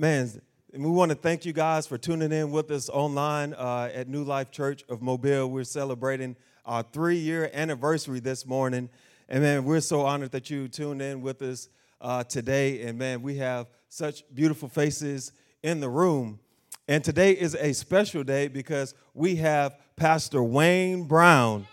[0.00, 0.30] Man,
[0.72, 4.24] we want to thank you guys for tuning in with us online uh, at New
[4.24, 5.50] Life Church of Mobile.
[5.50, 8.88] We're celebrating our three year anniversary this morning.
[9.28, 11.68] And man, we're so honored that you tuned in with us
[12.00, 12.80] uh, today.
[12.80, 15.32] And man, we have such beautiful faces
[15.62, 16.40] in the room.
[16.88, 21.66] And today is a special day because we have Pastor Wayne Brown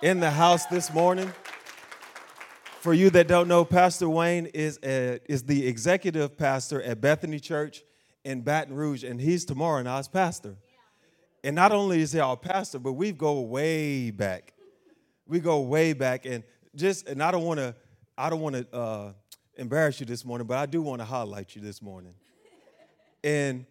[0.00, 1.32] in the house this morning.
[2.84, 7.40] For you that don't know, Pastor Wayne is, a, is the executive pastor at Bethany
[7.40, 7.82] Church
[8.26, 10.56] in Baton Rouge, and he's tomorrow night's pastor.
[11.42, 14.52] And not only is he our pastor, but we go way back.
[15.26, 16.44] We go way back, and
[16.76, 17.74] just and I don't want to
[18.18, 19.12] I don't want to uh,
[19.56, 22.12] embarrass you this morning, but I do want to highlight you this morning.
[23.22, 23.64] And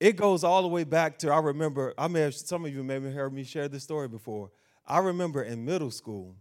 [0.00, 2.82] it goes all the way back to I remember I may have some of you
[2.82, 4.50] may have heard me share this story before.
[4.86, 6.34] I remember in middle school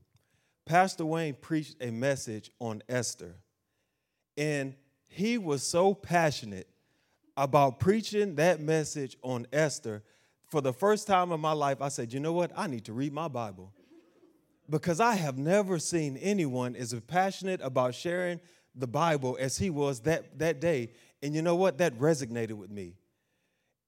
[0.68, 3.36] Pastor Wayne preached a message on Esther.
[4.36, 4.76] And
[5.08, 6.68] he was so passionate
[7.38, 10.04] about preaching that message on Esther.
[10.50, 12.52] For the first time in my life, I said, you know what?
[12.56, 13.72] I need to read my Bible.
[14.70, 18.42] Because I have never seen anyone as passionate about sharing
[18.76, 20.92] the Bible as he was that, that day.
[21.24, 21.78] And you know what?
[21.78, 22.96] That resonated with me.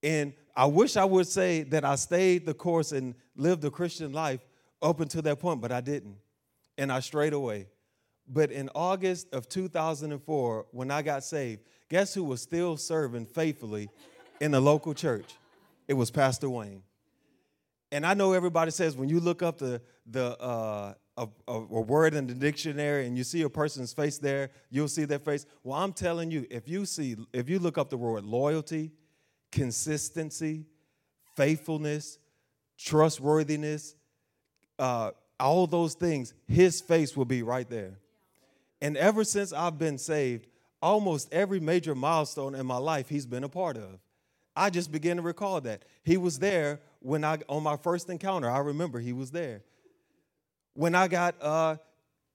[0.02, 4.14] And I wish I would say that I stayed the course and lived a Christian
[4.14, 4.40] life
[4.82, 6.16] up until that point, but I didn't
[6.80, 7.68] and I strayed away.
[8.28, 13.90] But in August of 2004, when I got saved, guess who was still serving faithfully
[14.40, 15.36] in the local church?
[15.88, 16.84] It was Pastor Wayne.
[17.92, 22.14] And I know everybody says when you look up the, the, uh, a, a, word
[22.14, 25.46] in the dictionary and you see a person's face there, you'll see their face.
[25.64, 28.92] Well, I'm telling you, if you see, if you look up the word loyalty,
[29.52, 30.66] consistency,
[31.36, 32.20] faithfulness,
[32.78, 33.96] trustworthiness,
[34.78, 38.00] uh, all those things, his face will be right there.
[38.82, 40.48] And ever since I've been saved,
[40.82, 44.00] almost every major milestone in my life he's been a part of.
[44.56, 45.84] I just began to recall that.
[46.04, 48.50] He was there when I on my first encounter.
[48.50, 49.62] I remember he was there.
[50.74, 51.78] When I got uh,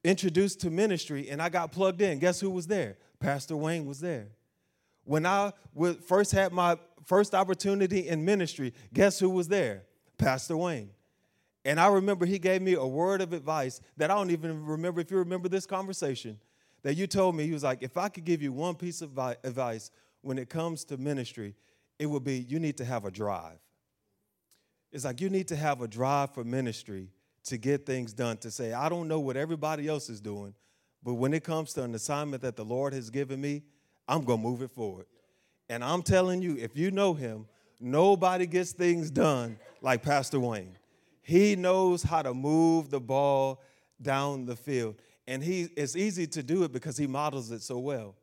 [0.03, 2.97] introduced to ministry and I got plugged in, guess who was there?
[3.21, 4.29] Pastor Wayne was there.
[5.05, 5.53] When I
[6.07, 9.85] first had my first opportunity in ministry, guess who was there?
[10.17, 10.91] Pastor Wayne.
[11.65, 15.01] And I remember he gave me a word of advice that I don't even remember
[15.01, 16.39] if you remember this conversation.
[16.83, 19.17] That you told me, he was like, if I could give you one piece of
[19.19, 21.55] advice when it comes to ministry,
[21.99, 23.59] it would be you need to have a drive.
[24.93, 27.09] It's like you need to have a drive for ministry
[27.45, 30.55] to get things done, to say, I don't know what everybody else is doing,
[31.03, 33.63] but when it comes to an assignment that the Lord has given me,
[34.07, 35.07] I'm going to move it forward.
[35.69, 37.47] And I'm telling you, if you know him,
[37.81, 40.77] nobody gets things done like Pastor Wayne.
[41.25, 43.63] He knows how to move the ball
[44.01, 44.97] down the field.
[45.27, 48.15] And he, it's easy to do it because he models it so well.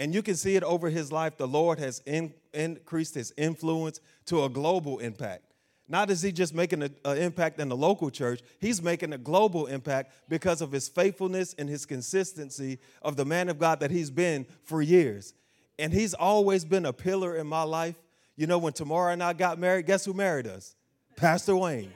[0.00, 1.36] And you can see it over his life.
[1.36, 5.44] The Lord has in, increased his influence to a global impact.
[5.86, 9.66] Not is he just making an impact in the local church, he's making a global
[9.66, 14.10] impact because of his faithfulness and his consistency of the man of God that he's
[14.10, 15.34] been for years.
[15.78, 17.96] And he's always been a pillar in my life.
[18.34, 20.74] You know, when Tamara and I got married, guess who married us?
[21.16, 21.92] Pastor Wayne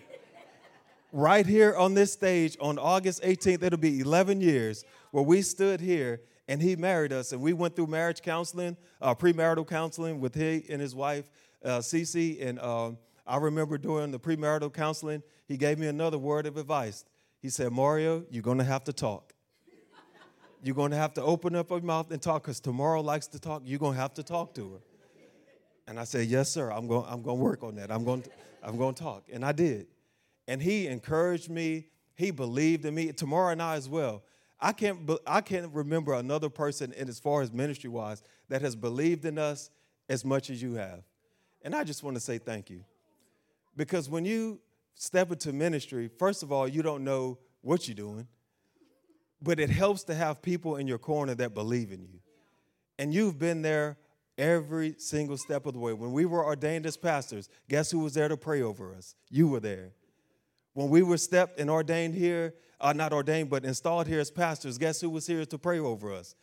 [1.13, 5.81] right here on this stage on August 18th, it'll be 11 years where we stood
[5.81, 10.35] here and he married us and we went through marriage counseling, uh, premarital counseling with
[10.35, 11.31] he and his wife,
[11.65, 12.45] uh, Cece.
[12.45, 17.05] And um, I remember during the premarital counseling, he gave me another word of advice.
[17.41, 19.33] He said, Mario, you're going to have to talk.
[20.63, 23.39] You're going to have to open up your mouth and talk because Tamara likes to
[23.39, 23.63] talk.
[23.65, 24.79] You're going to have to talk to her.
[25.87, 26.71] And I said, Yes, sir.
[26.71, 27.93] I'm going, I'm going to work on that.
[27.93, 28.31] I'm going, to,
[28.63, 29.29] I'm going to talk.
[29.33, 29.87] And I did
[30.49, 31.87] and he encouraged me.
[32.17, 33.13] He believed in me.
[33.13, 34.25] Tamara and I as well.
[34.61, 38.75] I can't, I can't remember another person, and as far as ministry wise, that has
[38.75, 39.71] believed in us
[40.09, 41.05] as much as you have.
[41.63, 42.83] And I just want to say thank you.
[43.77, 44.59] Because when you
[44.97, 48.27] step into ministry, first of all, you don't know what you're doing,
[49.41, 52.19] but it helps to have people in your corner that believe in you.
[52.99, 53.97] And you've been there
[54.37, 55.93] every single step of the way.
[55.93, 59.15] When we were ordained as pastors, guess who was there to pray over us?
[59.31, 59.93] You were there.
[60.79, 64.79] When we were stepped and ordained here, uh, not ordained, but installed here as pastors,
[64.79, 66.37] guess who was here to pray over us?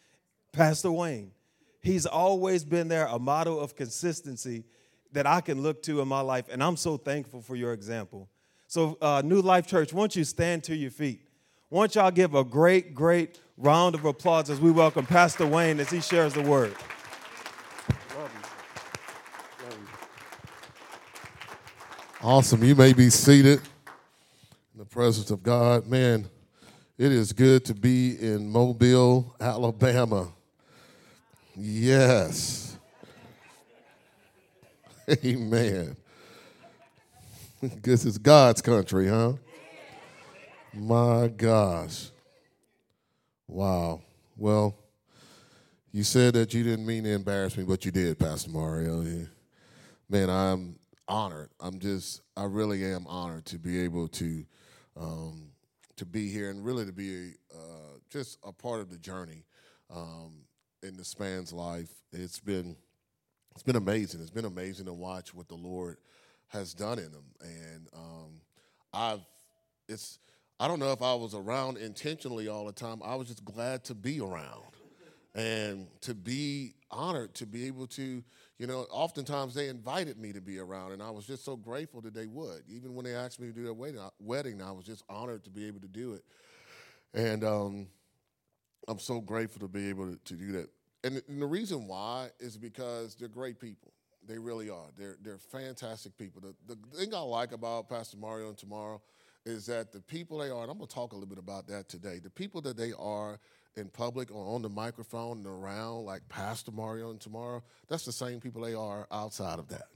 [0.52, 1.32] Pastor Wayne.
[1.80, 4.66] He's always been there, a model of consistency
[5.14, 8.28] that I can look to in my life, and I'm so thankful for your example.
[8.68, 11.22] So, uh, New Life Church, won't you stand to your feet?
[11.70, 15.90] Won't y'all give a great, great round of applause as we welcome Pastor Wayne as
[15.90, 16.76] he shares the word.
[22.22, 22.66] Awesome.
[22.66, 23.62] You may be seated
[24.96, 25.88] presence of God.
[25.88, 26.30] Man,
[26.98, 30.30] it is good to be in Mobile, Alabama.
[31.54, 32.78] Yes.
[35.26, 35.98] Amen.
[37.62, 39.34] this is God's country, huh?
[40.74, 42.12] My gosh.
[43.50, 44.02] Wow.
[44.38, 44.78] Well,
[45.92, 49.04] you said that you didn't mean to embarrass me, but you did, Pastor Mario.
[50.10, 51.50] Man, I'm honored.
[51.60, 54.46] I'm just, I really am honored to be able to,
[55.00, 55.50] um,
[55.98, 59.44] to be here and really to be uh, just a part of the journey
[59.94, 60.34] um,
[60.84, 61.90] in this man's life.
[62.12, 62.76] It's been,
[63.54, 64.22] it's been amazing.
[64.22, 65.98] It's been amazing to watch what the Lord
[66.48, 68.42] has done in him, and um,
[68.94, 69.26] I've,
[69.90, 70.20] it's,
[70.60, 73.02] I don't know if I was around intentionally all the time.
[73.04, 74.64] I was just glad to be around
[75.36, 78.24] and to be honored to be able to
[78.58, 82.02] you know oftentimes they invited me to be around and i was just so grateful
[82.02, 82.64] that they would.
[82.68, 83.74] Even when they asked me to do their
[84.20, 86.24] wedding, i was just honored to be able to do it.
[87.14, 87.88] And um,
[88.88, 90.70] i'm so grateful to be able to, to do that.
[91.04, 93.92] And, and the reason why is because they're great people.
[94.28, 94.88] They really are.
[94.98, 96.42] They're, they're fantastic people.
[96.42, 99.00] The, the thing i like about pastor mario and Tamara
[99.46, 101.68] is that the people they are and i'm going to talk a little bit about
[101.68, 102.20] that today.
[102.20, 103.40] The people that they are
[103.78, 108.12] in public or on the microphone and around like Pastor Mario and Tamara, that's the
[108.12, 109.88] same people they are outside of that.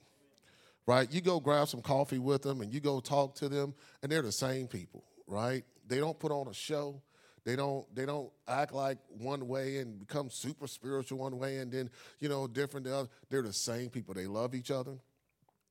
[0.86, 1.12] Right?
[1.12, 4.24] You go grab some coffee with them and you go talk to them, and they're
[4.24, 5.64] the same people, right?
[5.88, 7.02] They don't put on a show.
[7.46, 11.72] They don't they don't act like one way and become super spiritual one way and
[11.72, 11.90] then,
[12.20, 13.10] you know, different the other.
[13.30, 14.14] They're the same people.
[14.14, 14.98] They love each other.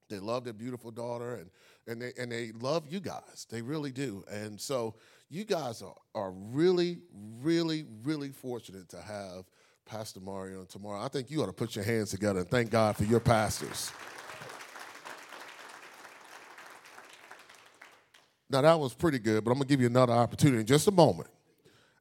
[0.09, 1.51] They love their beautiful daughter and
[1.87, 3.47] and they and they love you guys.
[3.51, 4.25] They really do.
[4.31, 4.95] And so
[5.31, 6.99] you guys are, are really,
[7.41, 9.45] really, really fortunate to have
[9.85, 11.03] Pastor Mario Tamara.
[11.03, 13.91] I think you ought to put your hands together and thank God for your pastors.
[18.51, 20.91] Now, that was pretty good, but I'm to give you another opportunity in just a
[20.91, 21.29] moment.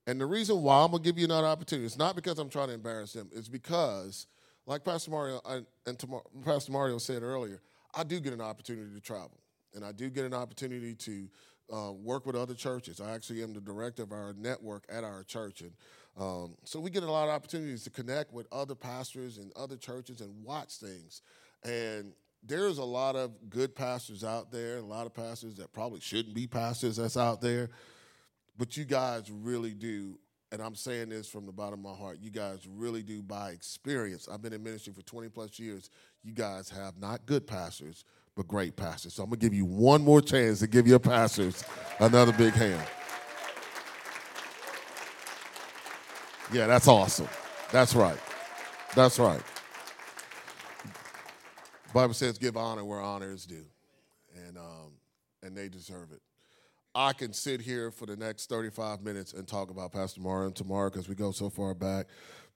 [0.06, 2.70] And the reason why I'm to give you another opportunity is not because I'm trying
[2.70, 4.28] to embarrass him, it's because,
[4.66, 7.62] like Pastor Mario uh, and Tamara, Pastor Mario said earlier,
[7.96, 9.40] I do get an opportunity to travel.
[9.74, 11.30] And I do get an opportunity to
[11.74, 13.02] uh, work with other churches.
[13.02, 15.62] I actually am the director of our network at our church.
[15.62, 15.72] And
[16.18, 19.76] um, so we get a lot of opportunities to connect with other pastors and other
[19.76, 21.22] churches and watch things.
[21.64, 22.14] And
[22.44, 26.34] there's a lot of good pastors out there, a lot of pastors that probably shouldn't
[26.34, 27.70] be pastors that's out there.
[28.58, 30.18] But you guys really do,
[30.52, 33.52] and I'm saying this from the bottom of my heart, you guys really do by
[33.52, 34.30] experience.
[34.32, 35.90] I've been in ministry for 20 plus years.
[36.24, 38.06] You guys have not good pastors,
[38.36, 39.14] but great pastors.
[39.14, 41.64] So I'm going to give you one more chance to give your pastors
[42.00, 42.88] another big hand.
[46.54, 47.28] Yeah, that's awesome.
[47.74, 48.18] That's right.
[48.96, 49.42] That's right.
[51.88, 53.66] The Bible says, "Give honor where honor is due,"
[54.48, 54.94] and um,
[55.44, 56.22] and they deserve it.
[56.98, 60.90] I can sit here for the next 35 minutes and talk about Pastor Mario Tamara
[60.90, 62.08] because we go so far back.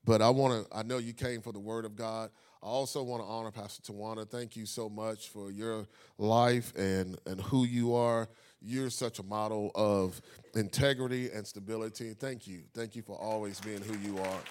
[0.04, 0.76] But I want to.
[0.76, 2.32] I know you came for the Word of God.
[2.64, 4.28] I also want to honor Pastor Tawana.
[4.28, 5.86] Thank you so much for your
[6.18, 8.28] life and, and who you are.
[8.64, 10.20] You're such a model of
[10.56, 12.16] integrity and stability.
[12.16, 12.64] Thank you.
[12.74, 14.42] Thank you for always being who you are.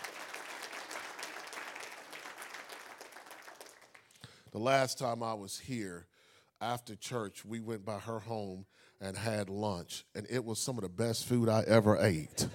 [4.52, 6.06] The last time I was here
[6.60, 8.66] after church, we went by her home
[9.00, 12.46] and had lunch, and it was some of the best food I ever ate.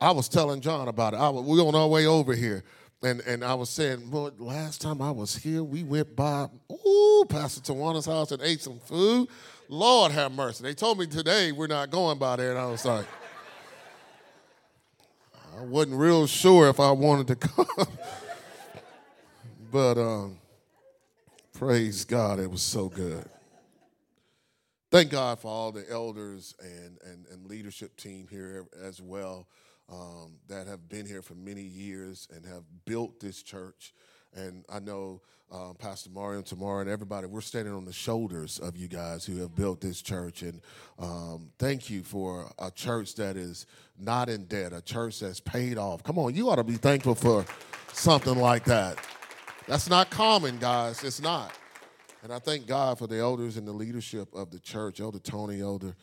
[0.00, 1.18] I was telling John about it.
[1.18, 2.64] I was, we on our way over here.
[3.02, 7.24] And and I was saying, well, last time I was here, we went by ooh,
[7.28, 9.28] Pastor Tawana's house and ate some food.
[9.68, 10.62] Lord have mercy.
[10.62, 13.04] They told me today we're not going by there, and I was like,
[15.58, 17.66] I wasn't real sure if I wanted to come.
[19.70, 20.38] but um,
[21.52, 23.28] praise God, it was so good.
[24.96, 29.46] Thank God for all the elders and, and, and leadership team here as well
[29.92, 33.92] um, that have been here for many years and have built this church.
[34.34, 35.20] And I know
[35.52, 39.26] um, Pastor Mario and Tamara and everybody, we're standing on the shoulders of you guys
[39.26, 40.40] who have built this church.
[40.40, 40.62] And
[40.98, 43.66] um, thank you for a church that is
[43.98, 46.04] not in debt, a church that's paid off.
[46.04, 47.44] Come on, you ought to be thankful for
[47.92, 48.96] something like that.
[49.68, 51.04] That's not common, guys.
[51.04, 51.52] It's not.
[52.26, 55.60] And I thank God for the elders and the leadership of the church, Elder Tony,
[55.60, 55.94] Elder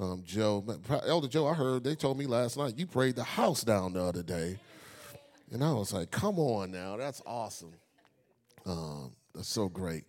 [0.00, 0.64] um, Joe.
[1.06, 4.02] Elder Joe, I heard they told me last night you prayed the house down the
[4.02, 4.58] other day.
[5.52, 7.74] And I was like, come on now, that's awesome.
[8.66, 10.02] Um, that's so great.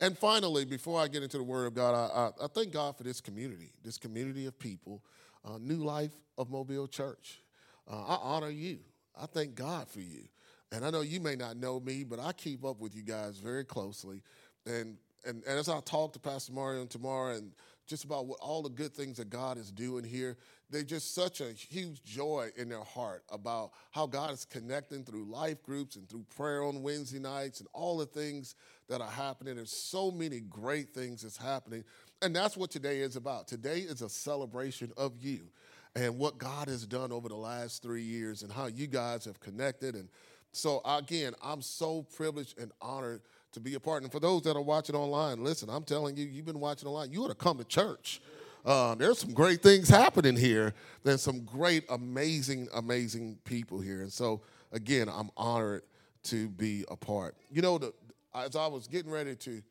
[0.00, 2.96] And finally, before I get into the Word of God, I, I, I thank God
[2.96, 5.02] for this community, this community of people,
[5.44, 7.42] uh, New Life of Mobile Church.
[7.90, 8.78] Uh, I honor you.
[9.20, 10.28] I thank God for you.
[10.70, 13.38] And I know you may not know me, but I keep up with you guys
[13.38, 14.22] very closely.
[14.66, 17.52] And and, and as I talk to Pastor Mario and Tamara and
[17.86, 20.36] just about what all the good things that God is doing here.
[20.68, 25.24] They just such a huge joy in their heart about how God is connecting through
[25.26, 28.56] life groups and through prayer on Wednesday nights and all the things
[28.88, 29.56] that are happening.
[29.56, 31.84] There's so many great things that's happening.
[32.22, 33.46] And that's what today is about.
[33.46, 35.46] Today is a celebration of you
[35.94, 39.38] and what God has done over the last three years and how you guys have
[39.38, 39.94] connected.
[39.94, 40.08] And
[40.50, 43.20] so, again, I'm so privileged and honored
[43.56, 44.02] to be a part.
[44.02, 47.10] And for those that are watching online, listen, I'm telling you, you've been watching online,
[47.10, 48.20] you ought to come to church.
[48.66, 50.74] Uh, there's some great things happening here.
[51.04, 54.02] There's some great, amazing, amazing people here.
[54.02, 55.84] And so, again, I'm honored
[56.24, 57.34] to be a part.
[57.50, 57.94] You know, the,
[58.34, 59.62] as I was getting ready to,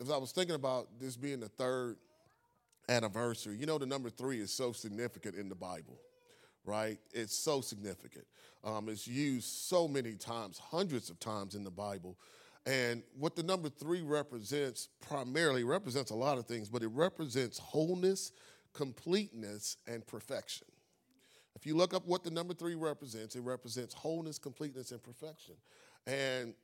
[0.00, 1.96] as I was thinking about this being the third
[2.88, 5.98] anniversary, you know, the number three is so significant in the Bible,
[6.64, 6.98] right?
[7.12, 8.26] It's so significant.
[8.62, 12.16] Um, it's used so many times, hundreds of times in the Bible.
[12.66, 17.58] And what the number three represents primarily represents a lot of things, but it represents
[17.58, 18.32] wholeness,
[18.72, 20.66] completeness, and perfection.
[21.54, 25.54] If you look up what the number three represents, it represents wholeness, completeness, and perfection.
[26.06, 26.54] And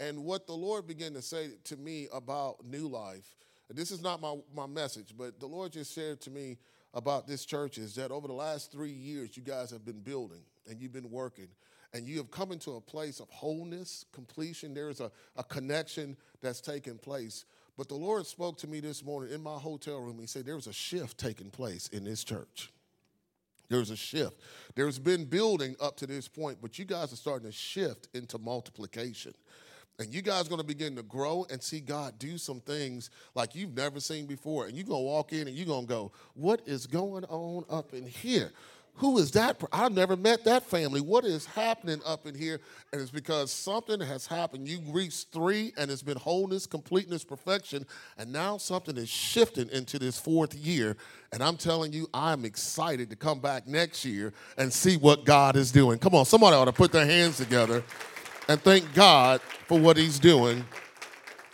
[0.00, 3.36] and what the Lord began to say to me about New Life,
[3.68, 6.56] this is not my, my message, but the Lord just shared to me
[6.94, 10.40] about this church is that over the last three years, you guys have been building
[10.68, 11.48] and you've been working
[11.92, 14.74] and you have come into a place of wholeness, completion.
[14.74, 17.44] There's a, a connection that's taken place.
[17.76, 20.18] But the Lord spoke to me this morning in my hotel room.
[20.20, 22.70] He said, There's a shift taking place in this church.
[23.68, 24.40] There's a shift.
[24.74, 28.36] There's been building up to this point, but you guys are starting to shift into
[28.36, 29.32] multiplication.
[30.00, 33.10] And you guys are going to begin to grow and see God do some things
[33.34, 34.66] like you've never seen before.
[34.66, 37.64] And you're going to walk in and you're going to go, What is going on
[37.68, 38.50] up in here?
[38.94, 39.62] Who is that?
[39.72, 41.00] I've never met that family.
[41.00, 42.60] What is happening up in here?
[42.92, 44.68] And it's because something has happened.
[44.68, 47.86] You reached three, and it's been wholeness, completeness, perfection.
[48.18, 50.96] And now something is shifting into this fourth year.
[51.32, 55.56] And I'm telling you, I'm excited to come back next year and see what God
[55.56, 55.98] is doing.
[55.98, 57.82] Come on, somebody ought to put their hands together
[58.48, 60.64] and thank God for what He's doing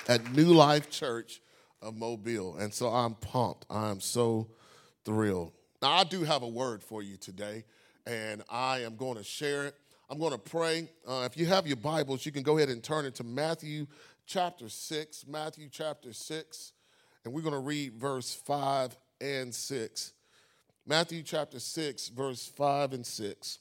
[0.09, 1.41] at New Life Church
[1.83, 2.57] of Mobile.
[2.57, 3.67] And so I'm pumped.
[3.71, 4.49] I'm so
[5.05, 5.53] thrilled.
[5.87, 7.63] Now, I do have a word for you today,
[8.09, 9.77] and I am going to share it.
[10.11, 10.91] I'm going to pray.
[11.07, 13.87] Uh, if you have your Bibles, you can go ahead and turn it to Matthew
[14.27, 15.27] chapter 6.
[15.29, 16.73] Matthew chapter 6,
[17.25, 20.13] and we're going to read verse 5 and 6.
[20.89, 23.59] Matthew chapter 6, verse 5 and 6.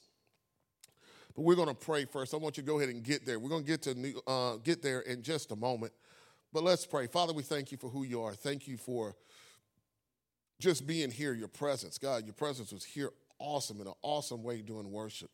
[1.36, 2.34] But we're going to pray first.
[2.34, 3.38] I want you to go ahead and get there.
[3.38, 5.92] We're going to get to uh, get there in just a moment.
[6.52, 7.06] But let's pray.
[7.06, 8.34] Father, we thank you for who you are.
[8.34, 9.14] Thank you for
[10.58, 11.98] just being here, your presence.
[11.98, 15.30] God, your presence was here awesome in an awesome way doing worship.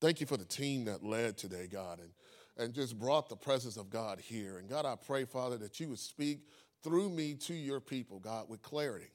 [0.00, 2.10] Thank you for the team that led today, God, and,
[2.58, 4.58] and just brought the presence of God here.
[4.58, 6.40] And God, I pray, Father, that you would speak
[6.82, 9.12] through me to your people, God, with clarity.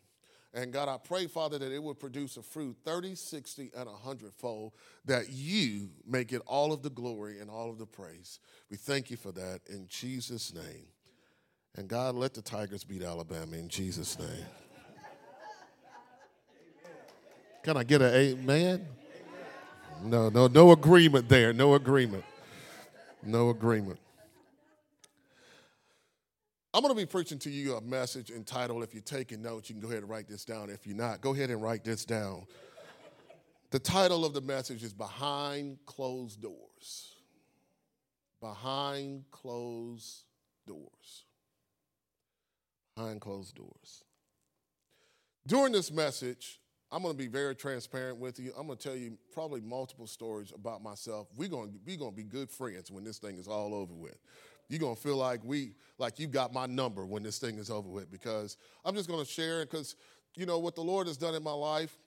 [0.53, 4.34] And God, I pray, Father, that it would produce a fruit 30, 60, and 100
[4.34, 4.74] fold,
[5.06, 8.39] that you may get all of the glory and all of the praise.
[8.72, 10.88] We thank you for that in Jesus' name.
[11.75, 14.46] And God, let the Tigers beat Alabama in Jesus' name.
[17.68, 18.88] Can I get an amen?
[20.02, 21.52] No, no, no agreement there.
[21.52, 22.24] No agreement.
[23.22, 24.00] No agreement.
[26.74, 29.76] I'm going to be preaching to you a message entitled, if you're taking notes, you
[29.76, 30.70] can go ahead and write this down.
[30.70, 32.46] If you're not, go ahead and write this down.
[33.72, 37.16] The title of the message is Behind Closed Doors.
[38.40, 40.24] Behind Closed
[40.66, 41.26] Doors.
[42.96, 44.06] Behind Closed Doors.
[45.46, 48.53] During this message, I'm going to be very transparent with you.
[48.58, 51.27] I'm going to tell you probably multiple stories about myself.
[51.36, 53.94] We're going to be, going to be good friends when this thing is all over
[53.94, 54.17] with.
[54.70, 57.70] You're going to feel like we like you got my number when this thing is
[57.70, 59.96] over with because I'm just going to share it because
[60.36, 61.98] you know what the Lord has done in my life.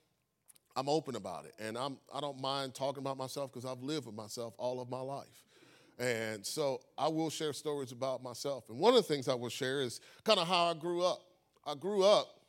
[0.77, 4.07] I'm open about it, and I'm I don't mind talking about myself because I've lived
[4.07, 5.45] with myself all of my life.
[5.99, 8.65] And so I will share stories about myself.
[8.71, 11.21] And one of the things I will share is kind of how I grew up.
[11.67, 12.40] I grew up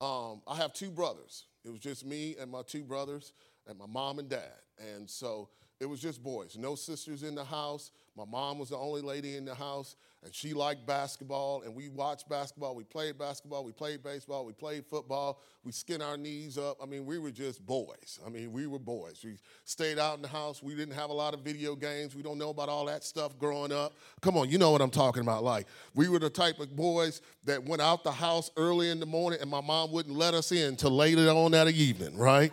[0.00, 1.44] um, I have two brothers.
[1.64, 3.32] It was just me and my two brothers
[3.66, 4.52] and my mom and dad.
[4.94, 5.48] And so
[5.80, 7.90] it was just boys, no sisters in the house.
[8.16, 11.62] My mom was the only lady in the house, and she liked basketball.
[11.62, 12.74] And we watched basketball.
[12.74, 13.64] We played basketball.
[13.64, 14.44] We played baseball.
[14.44, 15.40] We played football.
[15.64, 16.78] We skinned our knees up.
[16.82, 18.18] I mean, we were just boys.
[18.26, 19.20] I mean, we were boys.
[19.24, 20.62] We stayed out in the house.
[20.62, 22.16] We didn't have a lot of video games.
[22.16, 23.94] We don't know about all that stuff growing up.
[24.20, 25.44] Come on, you know what I'm talking about.
[25.44, 29.06] Like, we were the type of boys that went out the house early in the
[29.06, 32.52] morning, and my mom wouldn't let us in till later on that evening, right?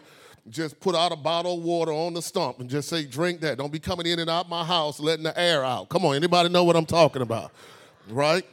[0.49, 3.57] Just put out a bottle of water on the stump and just say, drink that.
[3.57, 5.89] Don't be coming in and out my house letting the air out.
[5.89, 7.51] Come on, anybody know what I'm talking about?
[8.09, 8.45] Right?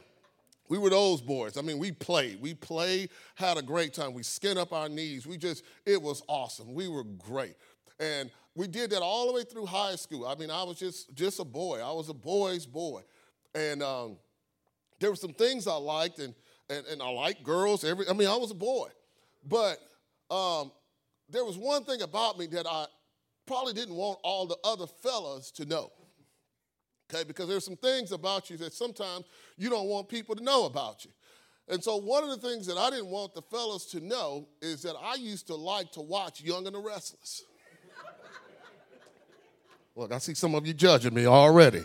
[0.68, 1.58] We were those boys.
[1.58, 2.40] I mean, we played.
[2.40, 4.14] We played, had a great time.
[4.14, 5.26] We skinned up our knees.
[5.26, 6.72] We just, it was awesome.
[6.72, 7.56] We were great.
[8.00, 10.26] And we did that all the way through high school.
[10.26, 11.80] I mean, I was just just a boy.
[11.80, 13.02] I was a boy's boy.
[13.54, 14.16] And um,
[14.98, 16.34] there were some things I liked, and,
[16.70, 17.84] and, and I liked girls.
[17.84, 18.88] Every, I mean, I was a boy.
[19.46, 19.78] But
[20.30, 20.72] um,
[21.32, 22.86] there was one thing about me that I
[23.46, 25.90] probably didn't want all the other fellas to know.
[27.12, 29.24] Okay, because there's some things about you that sometimes
[29.56, 31.10] you don't want people to know about you.
[31.68, 34.82] And so one of the things that I didn't want the fellas to know is
[34.82, 37.44] that I used to like to watch Young and the Restless.
[39.94, 41.84] Look, I see some of you judging me already.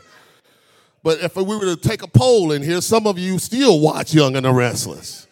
[1.03, 4.13] But if we were to take a poll in here, some of you still watch
[4.13, 5.26] Young and the Restless.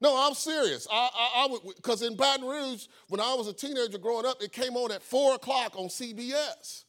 [0.00, 0.86] No, I'm serious.
[0.90, 4.40] I, I, I would because in Baton Rouge, when I was a teenager growing up,
[4.40, 6.84] it came on at four o'clock on CBS.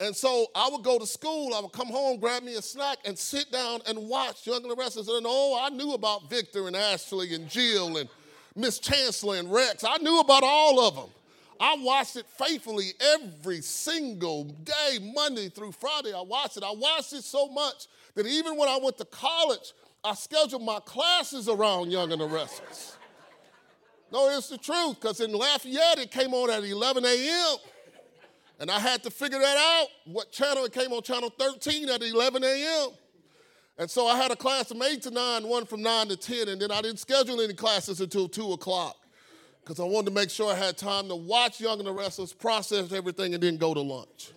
[0.00, 2.98] And so I would go to school, I would come home, grab me a snack,
[3.04, 5.08] and sit down and watch Young and the Restless.
[5.08, 8.08] And oh, I knew about Victor and Ashley and Jill and
[8.54, 9.82] Miss Chancellor and Rex.
[9.82, 11.10] I knew about all of them.
[11.60, 16.12] I watched it faithfully every single day, Monday through Friday.
[16.12, 16.62] I watched it.
[16.62, 19.72] I watched it so much that even when I went to college,
[20.04, 22.96] I scheduled my classes around Young and the Restless.
[24.12, 27.56] No, it's the truth, because in Lafayette, it came on at 11 a.m.
[28.60, 32.02] And I had to figure that out, what channel it came on, channel 13 at
[32.02, 32.88] 11 a.m.
[33.76, 36.48] And so I had a class from 8 to 9, one from 9 to 10,
[36.48, 38.96] and then I didn't schedule any classes until 2 o'clock
[39.62, 42.32] because I wanted to make sure I had time to watch Young and the Restless,
[42.32, 44.32] process everything, and then go to lunch.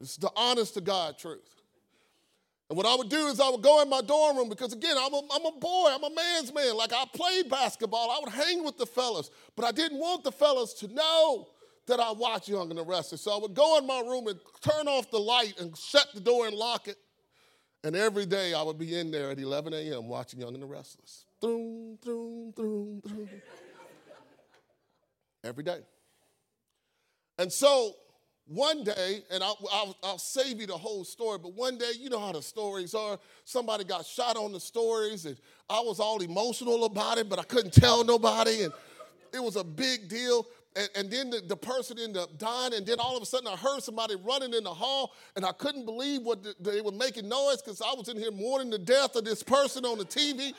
[0.00, 1.55] It's the honest to God truth.
[2.68, 4.96] And what I would do is I would go in my dorm room because, again,
[4.98, 6.76] I'm a, I'm a boy, I'm a man's man.
[6.76, 10.32] Like I played basketball, I would hang with the fellas, but I didn't want the
[10.32, 11.48] fellas to know
[11.86, 13.20] that I watched Young and the Restless.
[13.22, 16.20] So I would go in my room and turn off the light and shut the
[16.20, 16.96] door and lock it.
[17.84, 20.08] And every day I would be in there at 11 a.m.
[20.08, 21.24] watching Young and the Restless.
[21.40, 23.28] Throom, throom, throom, throom.
[25.44, 25.82] Every day.
[27.38, 27.94] And so
[28.46, 32.08] one day, and I'll, I'll, I'll, save you the whole story, but one day, you
[32.08, 33.18] know how the stories are.
[33.44, 35.36] Somebody got shot on the stories, and
[35.68, 38.72] I was all emotional about it, but I couldn't tell nobody, and
[39.34, 40.46] it was a big deal.
[40.76, 43.48] And, and then the, the, person ended up dying, and then all of a sudden
[43.48, 46.92] I heard somebody running in the hall, and I couldn't believe what the, they were
[46.92, 50.04] making noise because I was in here mourning the death of this person on the
[50.04, 50.52] TV.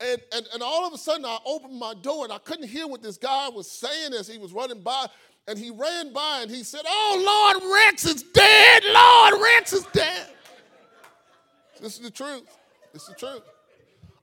[0.00, 2.86] And, and, and all of a sudden, I opened my door and I couldn't hear
[2.86, 5.06] what this guy was saying as he was running by.
[5.48, 8.82] And he ran by and he said, Oh, Lord, Rex is dead.
[8.84, 10.28] Lord, Rex is dead.
[11.80, 12.44] This is the truth.
[12.92, 13.42] This is the truth.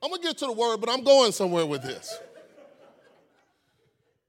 [0.02, 2.18] I'm going to get to the word, but I'm going somewhere with this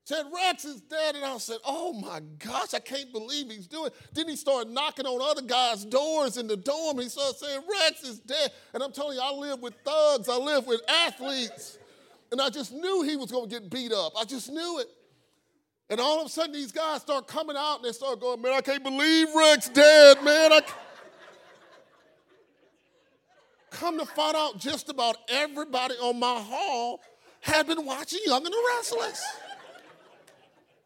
[0.06, 1.16] said, Rex is dead.
[1.16, 3.96] And I said, Oh my gosh, I can't believe he's doing it.
[4.14, 7.00] Then he started knocking on other guys' doors in the dorm.
[7.00, 8.52] He started saying, Rex is dead.
[8.74, 11.78] And I'm telling you, I live with thugs, I live with athletes.
[12.32, 14.14] And I just knew he was going to get beat up.
[14.18, 14.88] I just knew it.
[15.90, 18.54] And all of a sudden, these guys start coming out and they start going, Man,
[18.54, 20.52] I can't believe Rex dead, man.
[20.54, 20.62] I
[23.76, 27.02] Come to find out, just about everybody on my hall
[27.42, 29.22] had been watching Young and the Restless.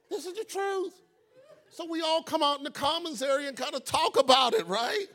[0.09, 0.99] This is the truth.
[1.69, 4.65] So we all come out in the commons area and kind of talk about it,
[4.65, 5.05] right?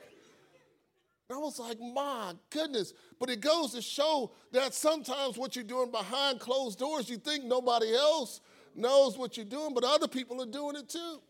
[1.28, 2.92] And I was like, my goodness.
[3.18, 7.44] But it goes to show that sometimes what you're doing behind closed doors, you think
[7.44, 8.40] nobody else
[8.76, 11.20] knows what you're doing, but other people are doing it too.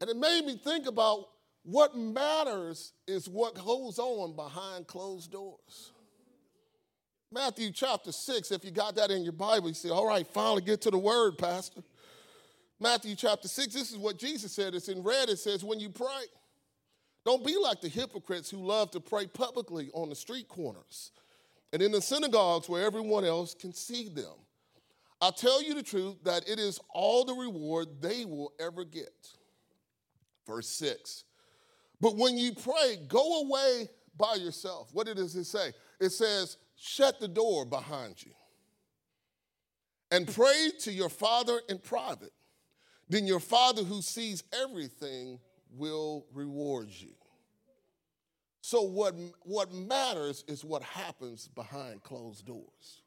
[0.00, 1.28] And it made me think about
[1.62, 5.92] what matters is what goes on behind closed doors.
[7.32, 10.62] Matthew chapter 6, if you got that in your Bible, you say, all right, finally
[10.62, 11.82] get to the word, Pastor.
[12.78, 14.74] Matthew chapter 6, this is what Jesus said.
[14.74, 15.28] It's in red.
[15.28, 16.24] It says, when you pray,
[17.24, 21.10] don't be like the hypocrites who love to pray publicly on the street corners
[21.72, 24.34] and in the synagogues where everyone else can see them.
[25.20, 29.28] I tell you the truth that it is all the reward they will ever get.
[30.46, 31.24] Verse 6.
[32.00, 34.90] But when you pray, go away by yourself.
[34.92, 35.72] What does it say?
[36.00, 38.32] It says, shut the door behind you
[40.10, 42.32] and pray to your Father in private.
[43.08, 45.38] Then your Father who sees everything
[45.70, 47.14] will reward you.
[48.60, 53.02] So, what, what matters is what happens behind closed doors.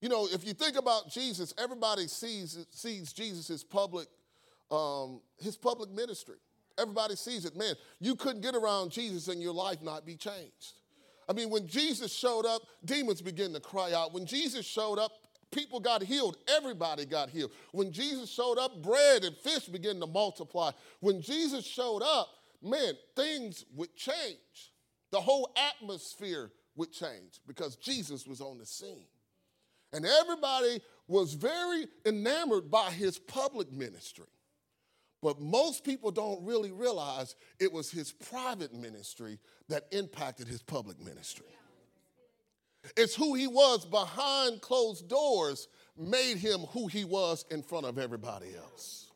[0.00, 4.06] You know, if you think about Jesus, everybody sees, sees Jesus' public,
[4.70, 6.36] um, his public ministry.
[6.78, 7.56] Everybody sees it.
[7.56, 10.74] Man, you couldn't get around Jesus and your life not be changed.
[11.28, 14.14] I mean, when Jesus showed up, demons began to cry out.
[14.14, 15.10] When Jesus showed up,
[15.50, 16.38] people got healed.
[16.56, 17.50] Everybody got healed.
[17.72, 20.70] When Jesus showed up, bread and fish began to multiply.
[21.00, 22.28] When Jesus showed up,
[22.62, 24.72] man, things would change.
[25.10, 29.06] The whole atmosphere would change because Jesus was on the scene.
[29.92, 34.26] And everybody was very enamored by his public ministry.
[35.22, 41.00] But most people don't really realize it was his private ministry that impacted his public
[41.00, 41.46] ministry.
[42.96, 47.98] It's who he was behind closed doors made him who he was in front of
[47.98, 49.07] everybody else.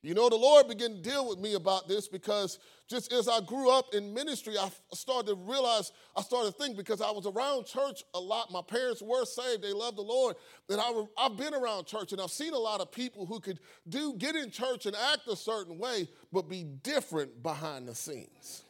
[0.00, 3.40] You know, the Lord began to deal with me about this because just as I
[3.40, 7.26] grew up in ministry, I started to realize, I started to think because I was
[7.26, 8.52] around church a lot.
[8.52, 10.36] My parents were saved, they loved the Lord.
[10.68, 13.58] And I, I've been around church and I've seen a lot of people who could
[13.88, 18.62] do, get in church and act a certain way, but be different behind the scenes.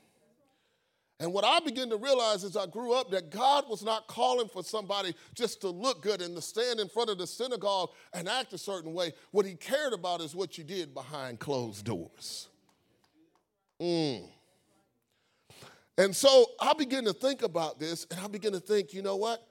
[1.20, 4.48] And what I began to realize as I grew up that God was not calling
[4.48, 8.28] for somebody just to look good and to stand in front of the synagogue and
[8.28, 9.12] act a certain way.
[9.32, 12.48] What he cared about is what you did behind closed doors.
[13.80, 14.28] Mm.
[15.96, 19.16] And so I began to think about this and I began to think, you know
[19.16, 19.42] what?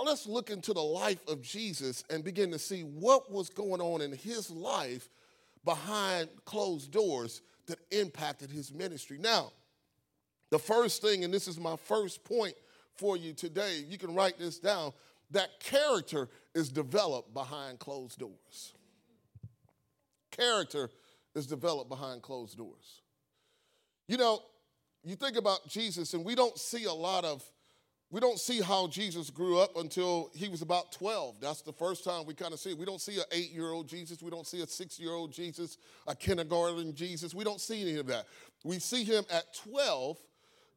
[0.00, 4.00] let's look into the life of Jesus and begin to see what was going on
[4.00, 5.10] in his life
[5.66, 9.18] behind closed doors that impacted his ministry.
[9.18, 9.52] Now,
[10.52, 12.52] the first thing, and this is my first point
[12.96, 14.92] for you today, you can write this down
[15.30, 18.74] that character is developed behind closed doors.
[20.30, 20.90] Character
[21.34, 23.00] is developed behind closed doors.
[24.08, 24.40] You know,
[25.02, 27.42] you think about Jesus, and we don't see a lot of,
[28.10, 31.36] we don't see how Jesus grew up until he was about 12.
[31.40, 32.78] That's the first time we kind of see it.
[32.78, 34.22] We don't see an eight year old Jesus.
[34.22, 37.34] We don't see a six year old Jesus, a kindergarten Jesus.
[37.34, 38.26] We don't see any of that.
[38.64, 40.18] We see him at 12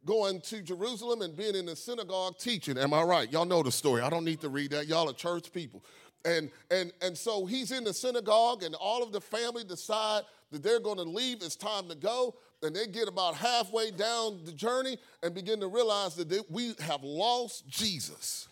[0.06, 2.78] going to Jerusalem and being in the synagogue teaching.
[2.78, 3.32] Am I right?
[3.32, 4.02] Y'all know the story.
[4.02, 4.88] I don't need to read that.
[4.88, 5.84] Y'all are church people.
[6.24, 10.64] And, and, and so he's in the synagogue, and all of the family decide that
[10.64, 11.38] they're going to leave.
[11.42, 12.36] It's time to go.
[12.64, 16.74] And they get about halfway down the journey and begin to realize that they, we
[16.80, 18.48] have lost Jesus.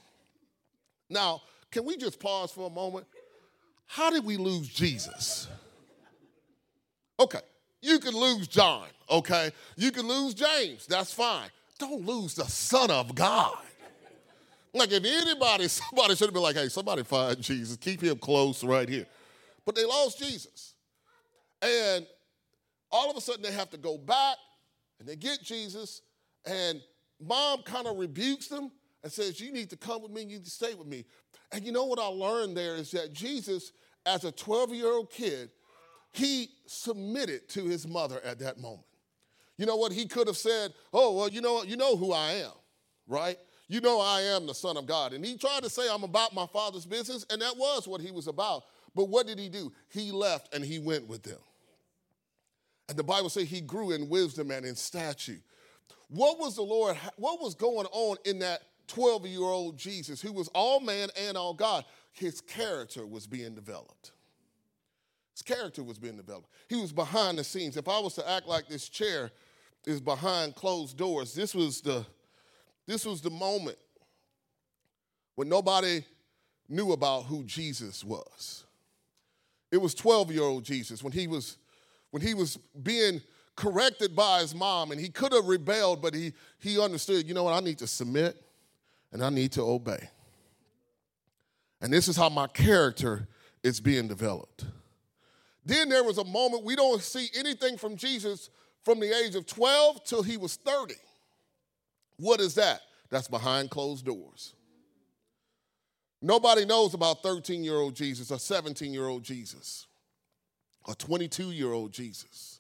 [1.09, 3.07] Now, can we just pause for a moment?
[3.87, 5.47] How did we lose Jesus?
[7.19, 7.39] Okay,
[7.83, 9.51] you can lose John, okay?
[9.75, 11.49] You can lose James, that's fine.
[11.77, 13.57] Don't lose the Son of God.
[14.73, 18.63] Like if anybody, somebody should have been like, hey, somebody find Jesus, keep him close
[18.63, 19.05] right here.
[19.65, 20.73] But they lost Jesus.
[21.61, 22.05] And
[22.91, 24.37] all of a sudden they have to go back
[24.99, 26.01] and they get Jesus,
[26.45, 26.81] and
[27.19, 28.71] mom kind of rebukes them
[29.03, 31.05] and says, You need to come with me, you need to stay with me.
[31.51, 33.71] And you know what I learned there is that Jesus,
[34.05, 35.49] as a 12 year old kid,
[36.13, 38.85] he submitted to his mother at that moment.
[39.57, 39.91] You know what?
[39.91, 42.51] He could have said, Oh, well, you know, you know who I am,
[43.07, 43.37] right?
[43.67, 45.13] You know I am the Son of God.
[45.13, 48.11] And he tried to say, I'm about my father's business, and that was what he
[48.11, 48.63] was about.
[48.95, 49.71] But what did he do?
[49.89, 51.39] He left and he went with them.
[52.89, 55.39] And the Bible says he grew in wisdom and in stature.
[56.09, 60.31] What was the Lord, what was going on in that 12 year old Jesus who
[60.31, 61.85] was all man and all God?
[62.11, 64.11] His character was being developed.
[65.33, 66.47] His character was being developed.
[66.69, 67.75] He was behind the scenes.
[67.75, 69.31] If I was to act like this chair
[69.85, 72.05] is behind closed doors, this was the
[72.85, 73.77] this was the moment
[75.35, 76.03] when nobody
[76.67, 78.65] knew about who Jesus was.
[79.71, 81.57] It was 12-year-old Jesus when he was
[82.11, 83.21] when he was being
[83.55, 87.43] corrected by his mom and he could have rebelled, but he he understood, you know
[87.43, 88.39] what, I need to submit
[89.11, 90.09] and I need to obey.
[91.81, 93.27] And this is how my character
[93.63, 94.65] is being developed.
[95.65, 98.49] Then there was a moment we don't see anything from Jesus
[98.83, 100.95] from the age of 12 till he was 30.
[102.17, 102.81] What is that?
[103.09, 104.53] That's behind closed doors.
[106.21, 109.87] Nobody knows about 13 year old Jesus or 17 year old Jesus
[110.85, 112.59] or 22 year old Jesus.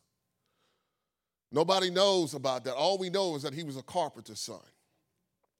[1.51, 2.73] Nobody knows about that.
[2.73, 4.59] All we know is that he was a carpenter's son.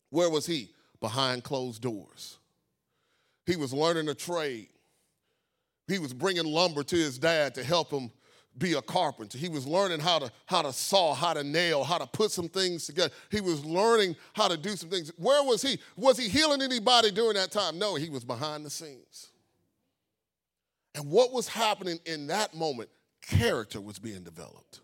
[0.09, 0.69] Where was he?
[0.99, 2.39] Behind closed doors.
[3.45, 4.69] He was learning a trade.
[5.87, 8.11] He was bringing lumber to his dad to help him
[8.57, 9.37] be a carpenter.
[9.37, 12.47] He was learning how to, how to saw, how to nail, how to put some
[12.47, 13.13] things together.
[13.31, 15.11] He was learning how to do some things.
[15.17, 15.79] Where was he?
[15.97, 17.79] Was he healing anybody during that time?
[17.79, 19.29] No, he was behind the scenes.
[20.95, 22.89] And what was happening in that moment?
[23.21, 24.81] Character was being developed.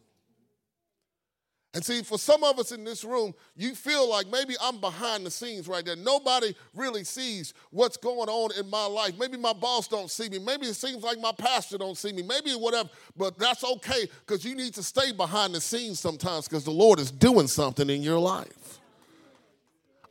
[1.75, 5.23] And see, for some of us in this room, you feel like maybe I'm behind
[5.23, 5.95] the scenes right there.
[5.95, 9.13] Nobody really sees what's going on in my life.
[9.19, 10.39] Maybe my boss don't see me.
[10.39, 12.23] Maybe it seems like my pastor don't see me.
[12.23, 12.89] Maybe whatever.
[13.15, 16.99] But that's okay because you need to stay behind the scenes sometimes because the Lord
[16.99, 18.79] is doing something in your life.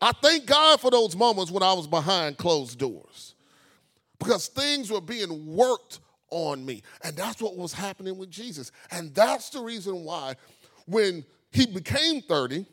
[0.01, 3.35] I thank God for those moments when I was behind closed doors
[4.21, 5.99] because things were being worked
[6.31, 6.85] on me.
[7.03, 8.71] And that's what was happening with Jesus.
[8.93, 10.37] And that's the reason why
[10.87, 12.67] when he became 30,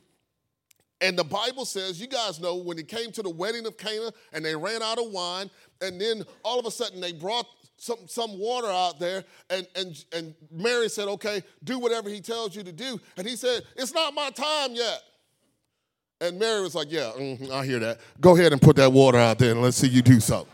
[1.02, 4.12] And the Bible says, you guys know, when it came to the wedding of Cana
[4.34, 5.50] and they ran out of wine,
[5.82, 10.06] and then all of a sudden they brought some, some water out there, and, and,
[10.14, 13.00] and Mary said, Okay, do whatever he tells you to do.
[13.18, 15.02] And he said, It's not my time yet.
[16.22, 18.00] And Mary was like, Yeah, mm-hmm, I hear that.
[18.22, 20.52] Go ahead and put that water out there and let's see you do something.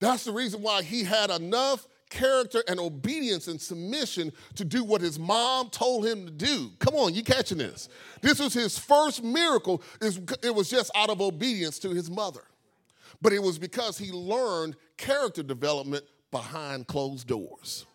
[0.00, 5.00] That's the reason why he had enough character and obedience and submission to do what
[5.00, 6.70] his mom told him to do.
[6.78, 7.88] Come on, you catching this?
[8.20, 9.82] This was his first miracle.
[10.00, 12.42] It was just out of obedience to his mother.
[13.20, 17.86] But it was because he learned character development behind closed doors.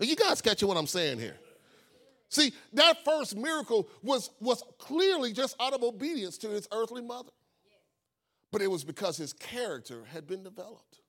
[0.00, 1.36] Are you guys catching what I'm saying here?
[2.28, 7.32] See, that first miracle was, was clearly just out of obedience to his earthly mother.
[8.52, 10.99] But it was because his character had been developed.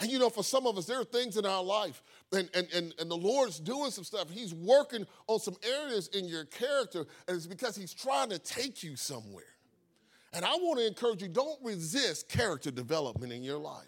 [0.00, 2.02] And you know, for some of us, there are things in our life,
[2.32, 4.28] and, and, and, and the Lord's doing some stuff.
[4.28, 8.82] He's working on some areas in your character, and it's because He's trying to take
[8.82, 9.44] you somewhere.
[10.32, 13.84] And I want to encourage you don't resist character development in your life.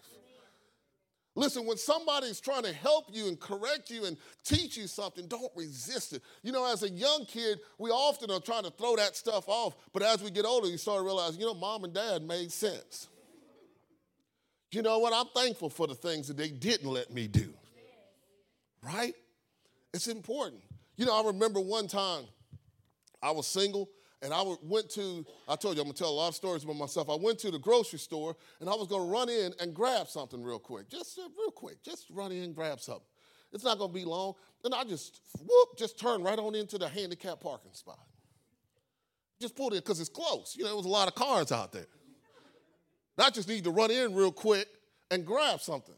[1.34, 5.52] Listen, when somebody's trying to help you and correct you and teach you something, don't
[5.54, 6.22] resist it.
[6.42, 9.76] You know, as a young kid, we often are trying to throw that stuff off,
[9.92, 13.08] but as we get older, you start realizing, you know, mom and dad made sense.
[14.70, 15.12] You know what?
[15.14, 17.52] I'm thankful for the things that they didn't let me do.
[18.82, 19.14] Right?
[19.94, 20.62] It's important.
[20.96, 22.24] You know, I remember one time
[23.22, 23.88] I was single
[24.22, 26.76] and I went to, I told you I'm gonna tell a lot of stories about
[26.76, 27.10] myself.
[27.10, 30.42] I went to the grocery store and I was gonna run in and grab something
[30.42, 30.88] real quick.
[30.88, 33.06] Just uh, real quick, just run in and grab something.
[33.52, 34.34] It's not gonna be long.
[34.64, 38.00] And I just, whoop, just turned right on into the handicap parking spot.
[39.40, 40.54] Just pulled in because it's close.
[40.56, 41.86] You know, there was a lot of cars out there.
[43.18, 44.68] I just need to run in real quick
[45.10, 45.94] and grab something.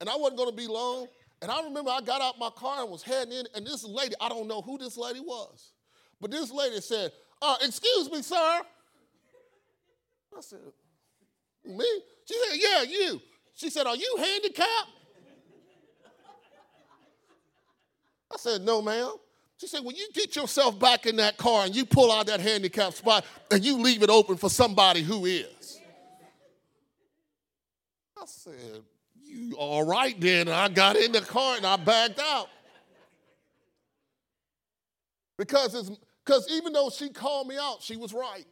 [0.00, 1.08] And I wasn't going to be long.
[1.42, 4.14] And I remember I got out my car and was heading in, and this lady,
[4.20, 5.72] I don't know who this lady was,
[6.20, 8.36] but this lady said, uh, Excuse me, sir.
[10.36, 10.58] I said,
[11.64, 11.84] Me?
[12.24, 13.20] She said, Yeah, you.
[13.54, 14.90] She said, Are you handicapped?
[18.32, 19.12] I said, No, ma'am.
[19.58, 22.40] She said, When you get yourself back in that car and you pull out that
[22.40, 25.46] handicap spot and you leave it open for somebody who is.
[28.26, 28.82] I said,
[29.22, 30.48] You all right then?
[30.48, 32.48] And I got in the car and I backed out.
[35.38, 35.90] Because, it's
[36.24, 38.46] because even though she called me out, she was right.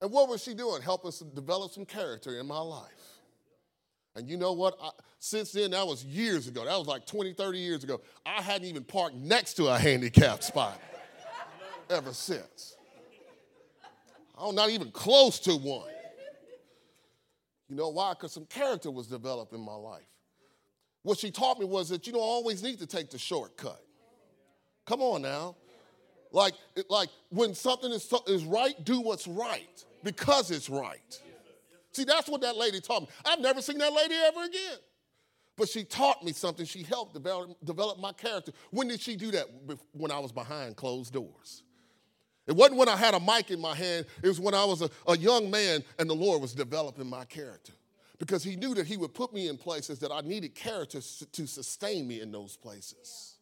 [0.00, 0.82] And what was she doing?
[0.82, 2.90] Helping us develop some character in my life.
[4.16, 4.76] And you know what?
[4.82, 6.64] I, since then, that was years ago.
[6.64, 8.00] That was like 20, 30 years ago.
[8.26, 10.80] I hadn't even parked next to a handicapped spot
[11.88, 12.74] ever since.
[14.36, 15.93] I'm not even close to one.
[17.68, 18.12] You know why?
[18.12, 20.02] Because some character was developed in my life.
[21.02, 23.82] What she taught me was that you don't always need to take the shortcut.
[24.86, 25.56] Come on now.
[26.32, 26.54] Like,
[26.88, 31.20] like when something is, is right, do what's right because it's right.
[31.92, 33.08] See, that's what that lady taught me.
[33.24, 34.78] I've never seen that lady ever again.
[35.56, 36.66] But she taught me something.
[36.66, 38.52] She helped develop, develop my character.
[38.70, 39.46] When did she do that?
[39.92, 41.62] When I was behind closed doors.
[42.46, 44.82] It wasn't when I had a mic in my hand, it was when I was
[44.82, 47.72] a, a young man and the Lord was developing my character.
[48.18, 51.46] Because he knew that he would put me in places that I needed character to
[51.46, 53.34] sustain me in those places.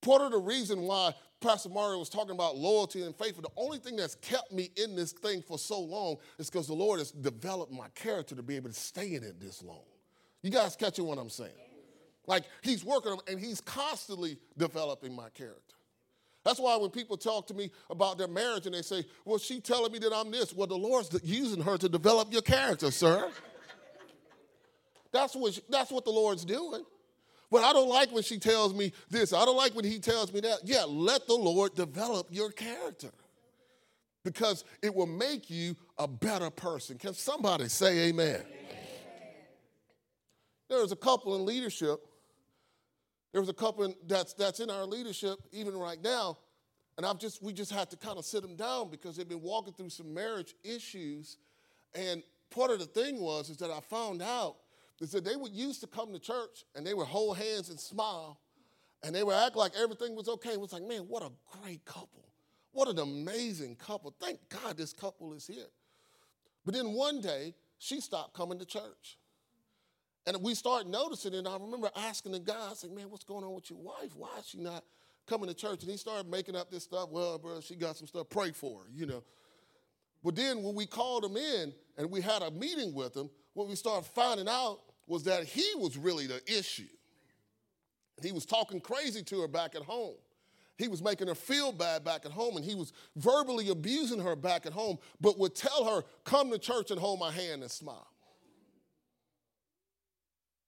[0.00, 3.78] Part of the reason why Pastor Mario was talking about loyalty and faith, the only
[3.78, 7.10] thing that's kept me in this thing for so long is because the Lord has
[7.10, 9.84] developed my character to be able to stay in it this long.
[10.42, 11.52] You guys catching what I'm saying?
[12.26, 15.73] Like he's working on and he's constantly developing my character.
[16.44, 19.60] That's why when people talk to me about their marriage and they say, well, she
[19.60, 20.52] telling me that I'm this.
[20.52, 23.30] Well, the Lord's using her to develop your character, sir.
[25.10, 26.84] that's, what, that's what the Lord's doing.
[27.50, 29.32] But I don't like when she tells me this.
[29.32, 30.58] I don't like when he tells me that.
[30.64, 33.10] Yeah, let the Lord develop your character
[34.22, 36.98] because it will make you a better person.
[36.98, 38.40] Can somebody say amen?
[38.40, 38.44] amen.
[40.68, 42.00] There's a couple in leadership
[43.34, 46.38] there was a couple that's, that's in our leadership even right now,
[46.96, 49.42] and I've just we just had to kind of sit them down because they've been
[49.42, 51.38] walking through some marriage issues.
[51.96, 54.58] And part of the thing was is that I found out
[55.00, 57.80] is that they would used to come to church and they would hold hands and
[57.80, 58.38] smile,
[59.02, 60.50] and they would act like everything was okay.
[60.50, 62.28] It was like, man, what a great couple.
[62.70, 64.14] What an amazing couple.
[64.20, 65.66] Thank God this couple is here.
[66.64, 69.18] But then one day, she stopped coming to church.
[70.26, 71.38] And we start noticing it.
[71.38, 74.16] And I remember asking the guy, I said, man, what's going on with your wife?
[74.16, 74.84] Why is she not
[75.26, 75.82] coming to church?
[75.82, 77.10] And he started making up this stuff.
[77.10, 78.28] Well, bro, she got some stuff.
[78.30, 79.22] Pray for her, you know.
[80.22, 83.68] But then when we called him in and we had a meeting with him, what
[83.68, 86.88] we started finding out was that he was really the issue.
[88.22, 90.14] He was talking crazy to her back at home.
[90.76, 94.34] He was making her feel bad back at home, and he was verbally abusing her
[94.34, 97.70] back at home, but would tell her, Come to church and hold my hand and
[97.70, 98.08] smile.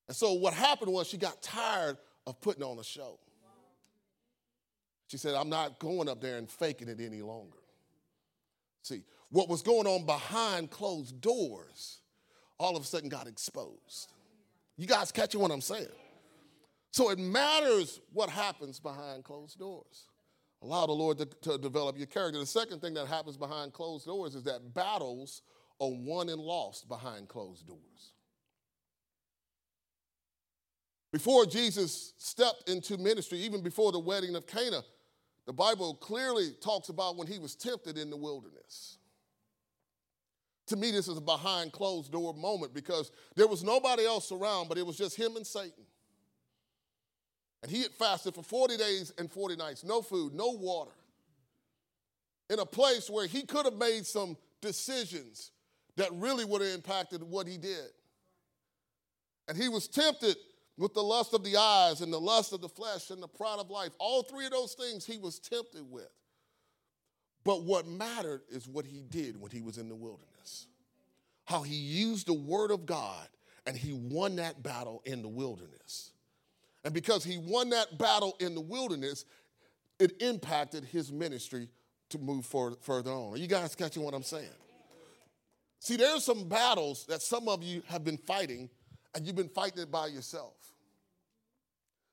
[0.08, 3.18] And so what happened was she got tired of putting on a show.
[5.08, 7.58] She said, I'm not going up there and faking it any longer.
[8.82, 12.00] See, what was going on behind closed doors
[12.58, 14.12] all of a sudden got exposed.
[14.76, 15.86] You guys catching what I'm saying?
[16.90, 20.06] So it matters what happens behind closed doors.
[20.62, 22.38] Allow the Lord to, to, develop your character.
[22.38, 25.42] The second thing that happens behind closed doors is that battles
[25.80, 28.12] are won and lost behind closed doors.
[31.16, 34.82] Before Jesus stepped into ministry, even before the wedding of Cana,
[35.46, 38.98] the Bible clearly talks about when he was tempted in the wilderness.
[40.66, 44.68] To me, this is a behind closed door moment because there was nobody else around,
[44.68, 45.86] but it was just him and Satan.
[47.62, 50.92] And he had fasted for 40 days and 40 nights, no food, no water,
[52.50, 55.50] in a place where he could have made some decisions
[55.96, 57.88] that really would have impacted what he did.
[59.48, 60.36] And he was tempted
[60.78, 63.58] with the lust of the eyes and the lust of the flesh and the pride
[63.58, 63.92] of life.
[63.98, 66.10] All three of those things he was tempted with.
[67.44, 70.66] But what mattered is what he did when he was in the wilderness.
[71.44, 73.28] How he used the word of God
[73.66, 76.10] and he won that battle in the wilderness.
[76.84, 79.24] And because he won that battle in the wilderness,
[79.98, 81.68] it impacted his ministry
[82.10, 83.34] to move further on.
[83.34, 84.48] Are you guys catching what I'm saying?
[85.80, 88.70] See, there's some battles that some of you have been fighting,
[89.14, 90.54] and you've been fighting it by yourself.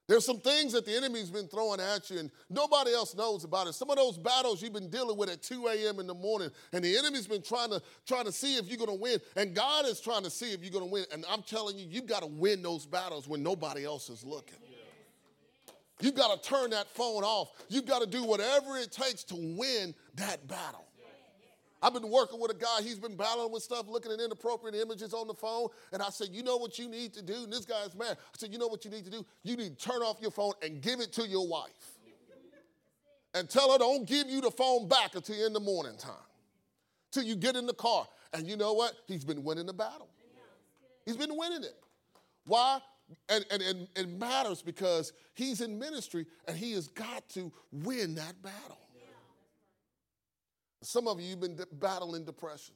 [0.08, 3.68] There's some things that the enemy's been throwing at you and nobody else knows about
[3.68, 3.74] it.
[3.74, 6.00] Some of those battles you've been dealing with at 2 a.m.
[6.00, 8.94] in the morning, and the enemy's been trying to trying to see if you're gonna
[8.94, 11.06] win, and God is trying to see if you're gonna win.
[11.14, 14.58] And I'm telling you, you've got to win those battles when nobody else is looking.
[16.00, 17.52] You've got to turn that phone off.
[17.70, 20.86] You've got to do whatever it takes to win that battle.
[21.84, 25.14] I've been working with a guy, he's been battling with stuff, looking at inappropriate images
[25.14, 25.68] on the phone.
[25.92, 27.44] And I said, You know what you need to do?
[27.44, 28.18] And this guy's mad.
[28.18, 29.26] I said, You know what you need to do?
[29.44, 32.00] You need to turn off your phone and give it to your wife.
[33.34, 36.14] And tell her, Don't give you the phone back until in the morning time,
[37.12, 38.08] till you get in the car.
[38.32, 38.94] And you know what?
[39.06, 40.08] He's been winning the battle.
[41.06, 41.76] He's been winning it.
[42.46, 42.80] Why?
[43.28, 48.16] And, and, and it matters because he's in ministry and he has got to win
[48.16, 48.83] that battle.
[50.86, 52.76] Some of you, you've been battling depression.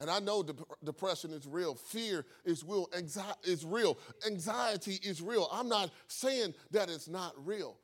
[0.00, 1.74] And I know de- depression is real.
[1.74, 2.88] Fear is real.
[2.96, 3.98] Anxiety is real.
[4.26, 5.48] Anxiety is real.
[5.50, 7.78] I'm not saying that it's not real,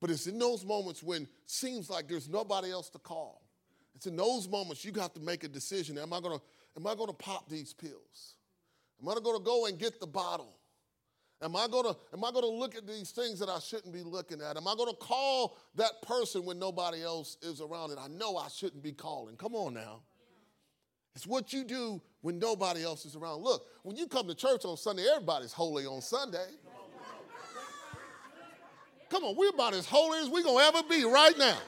[0.00, 3.42] but it's in those moments when seems like there's nobody else to call.
[3.94, 5.98] It's in those moments you got to make a decision.
[5.98, 6.40] Am I gonna,
[6.76, 8.34] am I gonna pop these pills?
[9.00, 10.56] Am I gonna go and get the bottle?
[11.42, 14.40] Am I gonna, am I gonna look at these things that I shouldn't be looking
[14.40, 14.56] at?
[14.56, 18.46] Am I gonna call that person when nobody else is around and I know I
[18.46, 19.36] shouldn't be calling?
[19.36, 20.02] Come on now.
[21.16, 23.42] It's what you do when nobody else is around.
[23.42, 26.46] Look, when you come to church on Sunday, everybody's holy on Sunday.
[29.10, 31.58] Come on, we're about as holy as we're gonna ever be right now.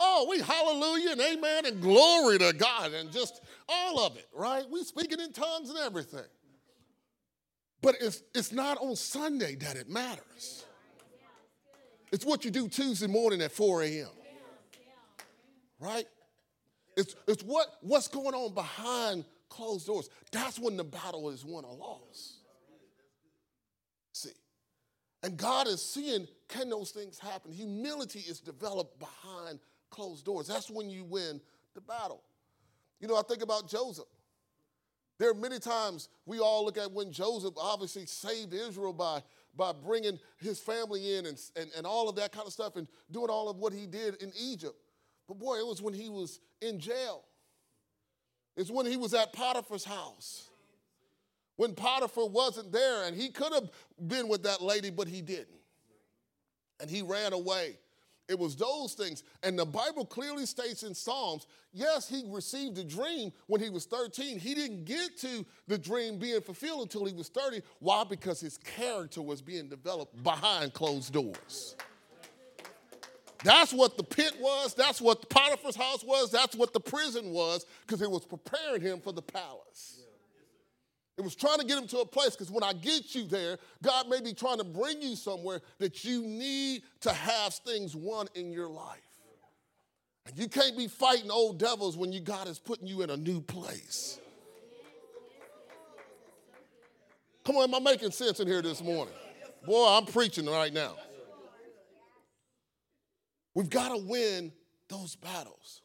[0.00, 4.64] Oh, we hallelujah and amen and glory to God and just all of it, right?
[4.68, 6.26] We speaking in tongues and everything.
[7.82, 10.64] But it's, it's not on Sunday that it matters.
[12.12, 14.08] It's what you do Tuesday morning at 4 a.m.
[15.80, 16.06] Right?
[16.96, 20.08] It's, it's what, what's going on behind closed doors.
[20.30, 22.34] That's when the battle is won or lost.
[24.12, 24.30] See.
[25.24, 27.50] And God is seeing can those things happen?
[27.50, 29.58] Humility is developed behind
[29.90, 30.46] closed doors.
[30.46, 31.40] That's when you win
[31.74, 32.22] the battle.
[33.00, 34.04] You know, I think about Joseph.
[35.22, 39.22] There are many times we all look at when Joseph obviously saved Israel by,
[39.56, 42.88] by bringing his family in and, and, and all of that kind of stuff and
[43.08, 44.74] doing all of what he did in Egypt.
[45.28, 47.22] But boy, it was when he was in jail.
[48.56, 50.48] It's when he was at Potiphar's house.
[51.54, 53.70] When Potiphar wasn't there and he could have
[54.04, 55.46] been with that lady, but he didn't.
[56.80, 57.78] And he ran away.
[58.28, 59.24] It was those things.
[59.42, 63.86] And the Bible clearly states in Psalms yes, he received a dream when he was
[63.86, 64.38] 13.
[64.38, 67.62] He didn't get to the dream being fulfilled until he was 30.
[67.80, 68.04] Why?
[68.04, 71.76] Because his character was being developed behind closed doors.
[73.44, 74.74] That's what the pit was.
[74.74, 76.30] That's what Potiphar's house was.
[76.30, 79.98] That's what the prison was, because it was preparing him for the palace.
[81.22, 83.56] It was trying to get him to a place because when I get you there,
[83.80, 88.26] God may be trying to bring you somewhere that you need to have things won
[88.34, 88.98] in your life.
[90.26, 93.16] And you can't be fighting old devils when you God is putting you in a
[93.16, 94.18] new place.
[97.44, 99.14] Come on, am I making sense in here this morning?
[99.64, 100.96] Boy, I'm preaching right now.
[103.54, 104.50] We've got to win
[104.88, 105.82] those battles.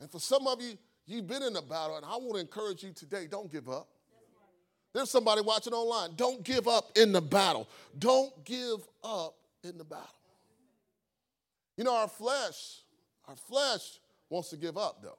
[0.00, 2.82] And for some of you, you've been in a battle, and I want to encourage
[2.82, 3.86] you today don't give up.
[4.94, 6.14] There's somebody watching online.
[6.16, 7.68] Don't give up in the battle.
[7.98, 9.34] Don't give up
[9.64, 10.06] in the battle.
[11.76, 12.82] You know, our flesh,
[13.26, 13.98] our flesh
[14.30, 15.18] wants to give up, though.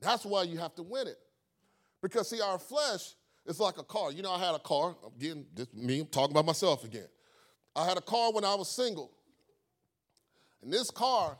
[0.00, 1.18] That's why you have to win it.
[2.02, 3.14] Because, see, our flesh
[3.46, 4.10] is like a car.
[4.10, 4.96] You know, I had a car.
[5.16, 7.08] Again, this me I'm talking about myself again.
[7.76, 9.12] I had a car when I was single.
[10.62, 11.38] And this car,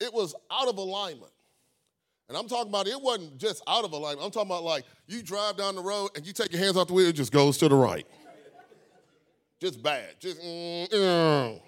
[0.00, 1.32] it was out of alignment.
[2.30, 4.24] And I'm talking about it wasn't just out of alignment.
[4.24, 6.86] I'm talking about like you drive down the road and you take your hands off
[6.86, 8.06] the wheel, it just goes to the right.
[9.60, 10.10] just bad.
[10.20, 11.60] Just mm, mm.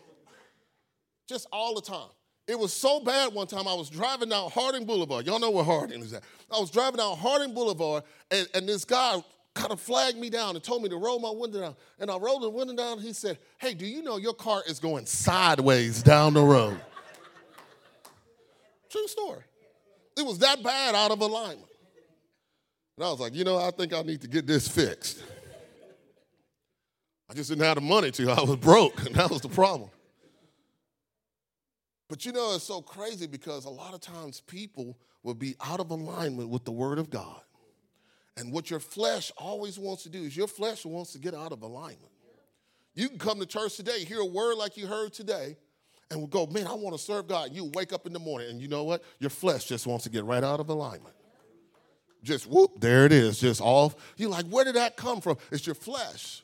[1.27, 2.11] just all the time.
[2.47, 5.27] It was so bad one time I was driving down Harding Boulevard.
[5.27, 6.23] Y'all know where Harding is at.
[6.49, 9.21] I was driving down Harding Boulevard and, and this guy
[9.55, 11.77] kind of flagged me down and told me to roll my window down.
[11.99, 14.63] And I rolled the window down and he said, Hey, do you know your car
[14.69, 16.81] is going sideways down the road?
[18.89, 19.43] True story.
[20.17, 21.69] It was that bad out of alignment.
[22.97, 25.23] And I was like, you know, I think I need to get this fixed.
[27.31, 28.31] I just didn't have the money to.
[28.31, 29.91] I was broke, and that was the problem.
[32.09, 35.81] But you know, it's so crazy because a lot of times people will be out
[35.81, 37.41] of alignment with the Word of God.
[38.37, 41.53] And what your flesh always wants to do is your flesh wants to get out
[41.53, 42.13] of alignment.
[42.95, 45.57] You can come to church today, hear a word like you heard today,
[46.13, 47.53] and we'll go, man, I want to serve God.
[47.53, 49.03] You wake up in the morning, and you know what?
[49.19, 51.15] Your flesh just wants to get right out of alignment.
[52.23, 53.97] Just whoop, there it is, just off.
[54.17, 55.39] You're like, where did that come from?
[55.51, 56.43] It's your flesh.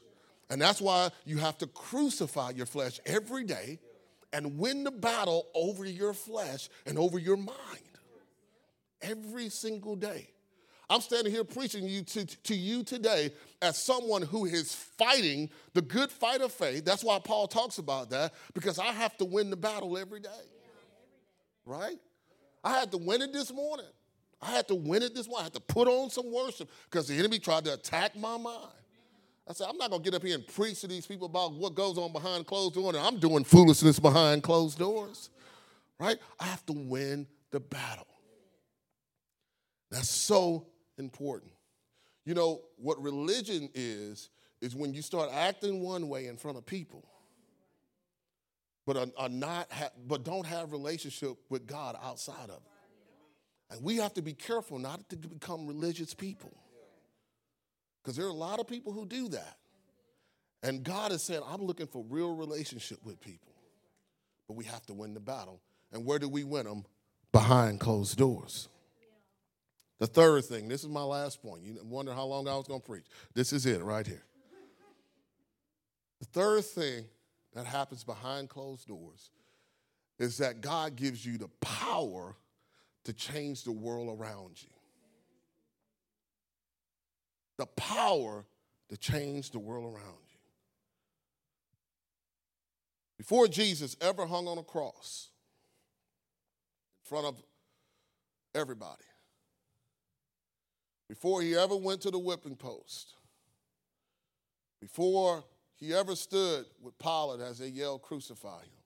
[0.49, 3.79] And that's why you have to crucify your flesh every day
[4.33, 7.59] and win the battle over your flesh and over your mind
[9.03, 10.31] every single day.
[10.91, 13.31] I'm standing here preaching you to, to you today
[13.61, 16.85] as someone who is fighting the good fight of faith.
[16.85, 20.29] That's why Paul talks about that, because I have to win the battle every day.
[21.67, 21.99] Right?
[22.65, 23.87] I had to win it this morning.
[24.41, 25.43] I had to win it this morning.
[25.43, 28.73] I had to put on some worship because the enemy tried to attack my mind.
[29.47, 31.55] I said, I'm not going to get up here and preach to these people about
[31.55, 32.97] what goes on behind closed doors.
[32.97, 35.31] I'm doing foolishness behind closed doors.
[35.99, 36.19] Right?
[36.39, 38.07] I have to win the battle.
[39.91, 40.67] That's so
[40.99, 41.53] important.
[42.25, 44.31] You know, what religion is,
[44.61, 47.05] is when you start acting one way in front of people,
[48.87, 52.63] but are, are not ha- but don't have relationship with God outside of it.
[53.71, 56.53] And we have to be careful not to become religious people.
[58.03, 59.57] Because there are a lot of people who do that.
[60.63, 63.53] And God is saying, I'm looking for real relationship with people.
[64.47, 65.61] But we have to win the battle.
[65.93, 66.85] And where do we win them?
[67.33, 68.69] Behind closed doors.
[69.99, 71.63] The third thing, this is my last point.
[71.63, 73.07] You wonder how long I was going to preach.
[73.35, 74.25] This is it right here.
[76.21, 77.05] The third thing
[77.55, 79.31] that happens behind closed doors
[80.19, 82.37] is that God gives you the power
[83.05, 84.69] to change the world around you.
[87.57, 88.45] The power
[88.89, 89.97] to change the world around
[90.31, 90.39] you.
[93.17, 95.31] Before Jesus ever hung on a cross
[97.05, 97.43] in front of
[98.55, 99.03] everybody,
[101.09, 103.15] before he ever went to the whipping post,
[104.81, 105.45] before
[105.77, 108.83] he ever stood with Pilate as they yelled, Crucify him,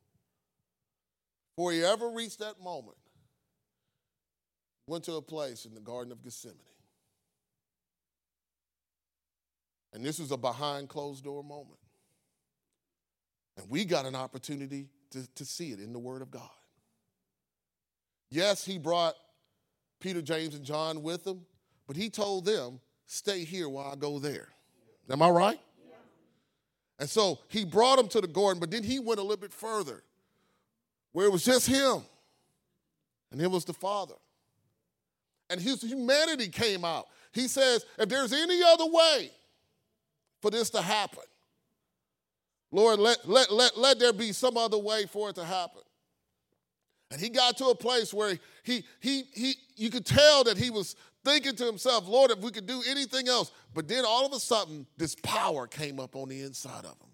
[1.50, 2.96] before he ever reached that moment,
[4.86, 6.56] went to a place in the Garden of Gethsemane.
[9.92, 11.78] And this was a behind closed door moment.
[13.56, 16.48] And we got an opportunity to, to see it in the Word of God.
[18.30, 19.14] Yes, he brought
[20.00, 21.42] Peter, James, and John with him,
[21.86, 24.48] but he told them, stay here while I go there.
[25.10, 25.60] Am I right?
[26.98, 29.52] And so he brought them to the garden, but then he went a little bit
[29.52, 30.02] further
[31.12, 32.02] where it was just him
[33.30, 34.14] and it was the Father.
[35.50, 37.08] And his humanity came out.
[37.32, 39.30] He says, if there's any other way
[40.40, 41.24] for this to happen,
[42.70, 45.82] Lord, let, let, let, let there be some other way for it to happen.
[47.10, 50.70] And he got to a place where he, he, he, you could tell that he
[50.70, 53.52] was thinking to himself, Lord, if we could do anything else.
[53.74, 57.10] But then all of a sudden, this power came up on the inside of him.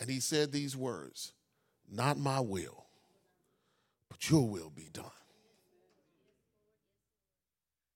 [0.00, 1.32] And he said these words
[1.90, 2.86] Not my will,
[4.08, 5.04] but your will be done.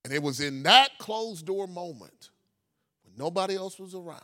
[0.04, 2.30] And it was in that closed door moment
[3.04, 4.22] when nobody else was around.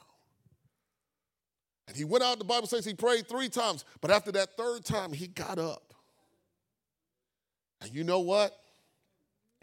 [1.86, 4.84] And he went out, the Bible says he prayed three times, but after that third
[4.84, 5.92] time, he got up.
[7.82, 8.58] And you know what?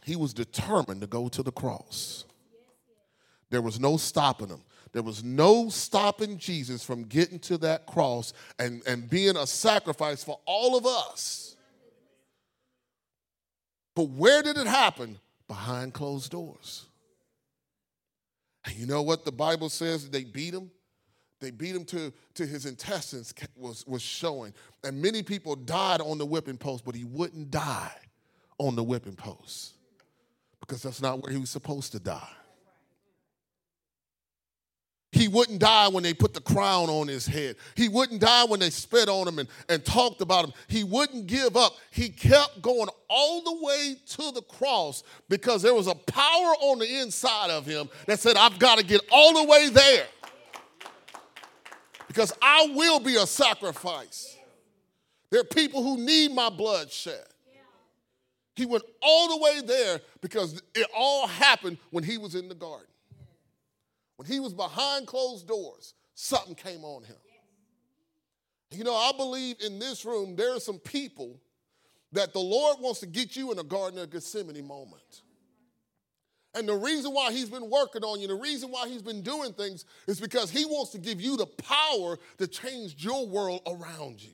[0.04, 2.26] He was determined to go to the cross.
[3.50, 4.64] There was no stopping him.
[4.94, 10.24] There was no stopping Jesus from getting to that cross and, and being a sacrifice
[10.24, 11.56] for all of us.
[13.96, 15.20] But where did it happen?
[15.48, 16.86] Behind closed doors.
[18.66, 20.10] And you know what the Bible says?
[20.10, 20.72] They beat him.
[21.40, 24.54] They beat him to, to his intestines was, was showing.
[24.84, 27.96] And many people died on the whipping post, but he wouldn't die
[28.60, 29.76] on the whipping post
[30.72, 32.30] because that's not where he was supposed to die.
[35.12, 37.58] He wouldn't die when they put the crown on his head.
[37.76, 40.54] He wouldn't die when they spit on him and, and talked about him.
[40.70, 41.74] He wouldn't give up.
[41.92, 46.80] He kept going all the way to the cross because there was a power on
[46.80, 50.06] the inside of him that said, I've got to get all the way there
[52.08, 54.38] because I will be a sacrifice.
[55.32, 57.26] There are people who need my blood shed.
[58.56, 62.56] He went all the way there because it all happened when he was in the
[62.56, 62.88] garden.
[64.18, 67.16] When he was behind closed doors, something came on him.
[68.72, 71.40] You know, I believe in this room there are some people
[72.14, 75.22] that the Lord wants to get you in a Garden of Gethsemane moment.
[76.54, 79.54] And the reason why he's been working on you, the reason why he's been doing
[79.54, 84.22] things is because he wants to give you the power to change your world around
[84.22, 84.34] you.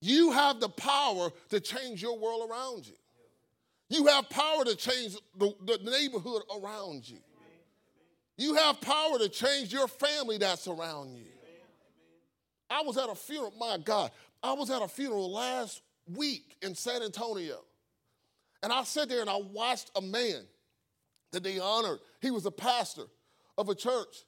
[0.00, 2.94] You have the power to change your world around you.
[3.88, 7.18] You have power to change the, the neighborhood around you.
[8.36, 11.24] You have power to change your family that's around you.
[12.68, 14.10] I was at a funeral, my God,
[14.42, 15.82] I was at a funeral last
[16.14, 17.60] week in San Antonio.
[18.62, 20.42] And I sat there and I watched a man
[21.32, 22.00] that they honored.
[22.20, 23.04] He was a pastor
[23.56, 24.24] of a church.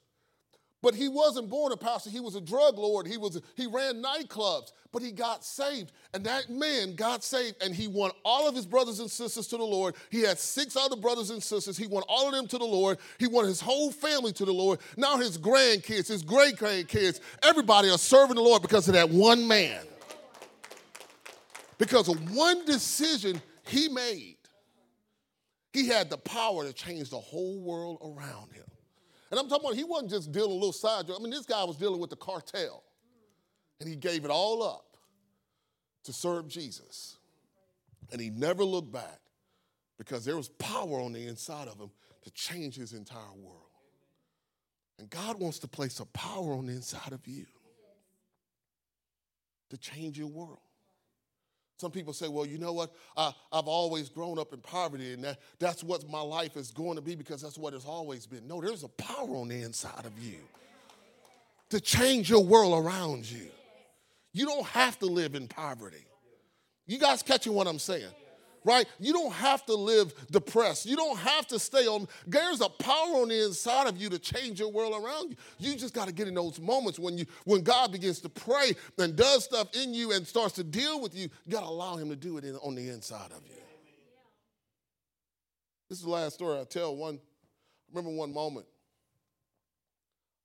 [0.81, 2.09] But he wasn't born a pastor.
[2.09, 3.05] He was a drug lord.
[3.05, 5.91] He, was, he ran nightclubs, but he got saved.
[6.13, 9.57] And that man got saved, and he won all of his brothers and sisters to
[9.57, 9.95] the Lord.
[10.09, 11.77] He had six other brothers and sisters.
[11.77, 12.97] He won all of them to the Lord.
[13.17, 14.79] He won his whole family to the Lord.
[14.95, 19.47] Now his grandkids, his great grandkids, everybody are serving the Lord because of that one
[19.47, 19.81] man.
[21.77, 24.37] Because of one decision he made,
[25.73, 28.63] he had the power to change the whole world around him.
[29.31, 31.17] And I'm talking about he wasn't just dealing a little side job.
[31.19, 32.83] I mean, this guy was dealing with the cartel.
[33.79, 34.97] And he gave it all up
[36.03, 37.17] to serve Jesus.
[38.11, 39.19] And he never looked back
[39.97, 41.91] because there was power on the inside of him
[42.23, 43.69] to change his entire world.
[44.97, 47.45] And God wants to place a power on the inside of you
[49.69, 50.59] to change your world.
[51.79, 52.91] Some people say, well, you know what?
[53.15, 56.95] I, have always grown up in poverty, and that, that's what my life is going
[56.95, 58.45] to be because that's what it's always been.
[58.47, 60.39] No, there's a power on the inside of you
[61.69, 63.47] to change your world around you.
[64.33, 66.05] You don't have to live in poverty.
[66.85, 68.11] You guys catching what I'm saying?
[68.63, 68.85] Right?
[68.99, 70.85] You don't have to live depressed.
[70.85, 72.07] You don't have to stay on.
[72.27, 75.35] There's a power on the inside of you to change your world around you.
[75.59, 78.73] You just got to get in those moments when you when God begins to pray
[78.97, 81.29] and does stuff in you and starts to deal with you.
[81.45, 83.55] You got to allow Him to do it in, on the inside of you.
[85.89, 86.95] This is the last story I tell.
[86.95, 88.67] One, I remember one moment.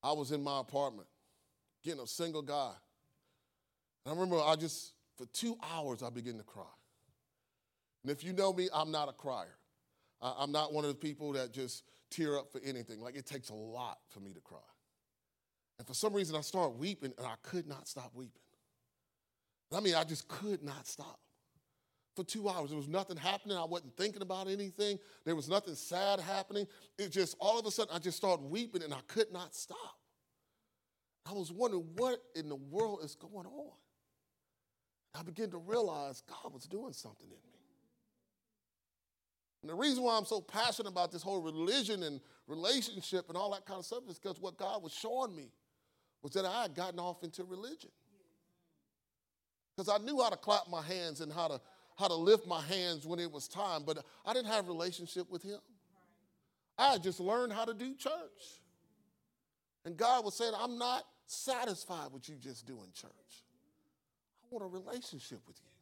[0.02, 1.08] I was in my apartment,
[1.82, 2.72] getting a single guy.
[4.04, 6.64] And I remember I just, for two hours, I began to cry.
[8.04, 9.56] And if you know me, I'm not a crier.
[10.20, 13.00] I'm not one of the people that just tear up for anything.
[13.00, 14.58] Like it takes a lot for me to cry.
[15.78, 18.42] And for some reason, I started weeping and I could not stop weeping.
[19.74, 21.18] I mean, I just could not stop.
[22.14, 23.56] For two hours, there was nothing happening.
[23.56, 24.98] I wasn't thinking about anything.
[25.24, 26.68] There was nothing sad happening.
[26.96, 29.98] It just, all of a sudden, I just started weeping and I could not stop.
[31.28, 33.72] I was wondering what in the world is going on.
[35.18, 37.53] I began to realize God was doing something in me.
[39.64, 43.50] And the reason why I'm so passionate about this whole religion and relationship and all
[43.52, 45.48] that kind of stuff is because what God was showing me
[46.22, 47.88] was that I had gotten off into religion.
[49.74, 51.62] Because I knew how to clap my hands and how to,
[51.96, 55.42] how to lift my hands when it was time, but I didn't have relationship with
[55.42, 55.60] Him.
[56.76, 58.60] I had just learned how to do church.
[59.86, 63.08] And God was saying, I'm not satisfied with you just doing church.
[64.42, 65.73] I want a relationship with you.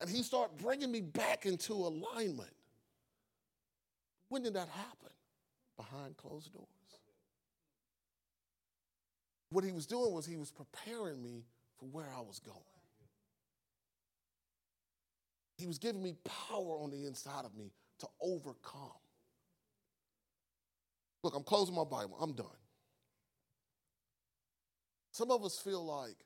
[0.00, 2.50] And he started bringing me back into alignment.
[4.28, 5.10] When did that happen?
[5.76, 6.66] Behind closed doors.
[9.50, 11.44] What he was doing was he was preparing me
[11.78, 12.56] for where I was going.
[15.56, 18.90] He was giving me power on the inside of me to overcome.
[21.22, 22.16] Look, I'm closing my Bible.
[22.20, 22.46] I'm done.
[25.12, 26.16] Some of us feel like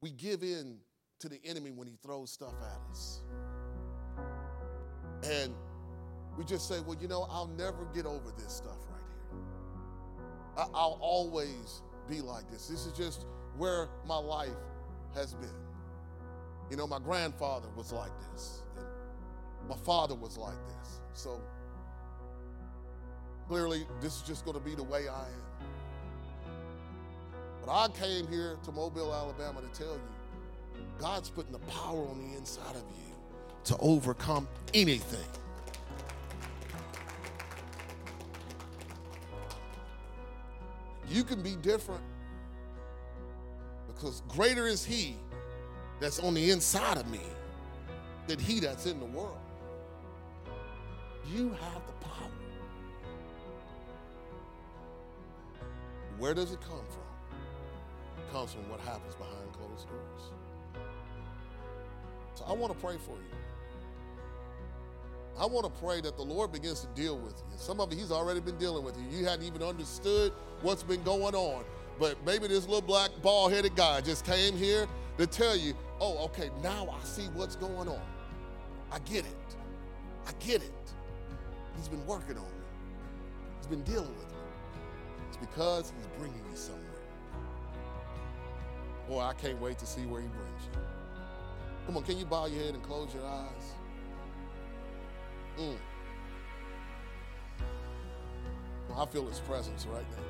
[0.00, 0.78] we give in
[1.22, 3.20] to the enemy when he throws stuff at us.
[5.24, 5.54] And
[6.36, 9.00] we just say, well, you know, I'll never get over this stuff right
[9.30, 10.66] here.
[10.74, 12.66] I'll always be like this.
[12.66, 14.50] This is just where my life
[15.14, 15.48] has been.
[16.70, 18.62] You know, my grandfather was like this,
[19.68, 21.00] my father was like this.
[21.12, 21.40] So
[23.46, 25.68] clearly, this is just going to be the way I am.
[27.64, 30.21] But I came here to Mobile, Alabama to tell you
[30.98, 33.14] God's putting the power on the inside of you
[33.64, 35.20] to overcome anything.
[41.08, 42.02] You can be different
[43.88, 45.16] because greater is He
[46.00, 47.20] that's on the inside of me
[48.26, 49.38] than He that's in the world.
[51.32, 52.30] You have the power.
[56.18, 57.38] Where does it come from?
[58.18, 60.41] It comes from what happens behind closed doors.
[62.34, 63.38] So I want to pray for you.
[65.38, 67.56] I want to pray that the Lord begins to deal with you.
[67.56, 69.18] Some of you, He's already been dealing with you.
[69.18, 71.64] You hadn't even understood what's been going on.
[71.98, 74.86] But maybe this little black bald headed guy just came here
[75.18, 78.00] to tell you, oh, okay, now I see what's going on.
[78.90, 79.56] I get it.
[80.26, 80.72] I get it.
[81.76, 82.64] He's been working on me,
[83.58, 84.38] He's been dealing with me.
[85.28, 86.82] It's because He's bringing you somewhere.
[89.08, 90.91] Boy, I can't wait to see where He brings you.
[91.86, 93.72] Come on, can you bow your head and close your eyes?
[95.58, 95.76] Mm.
[98.88, 100.22] Well, I feel his presence right now.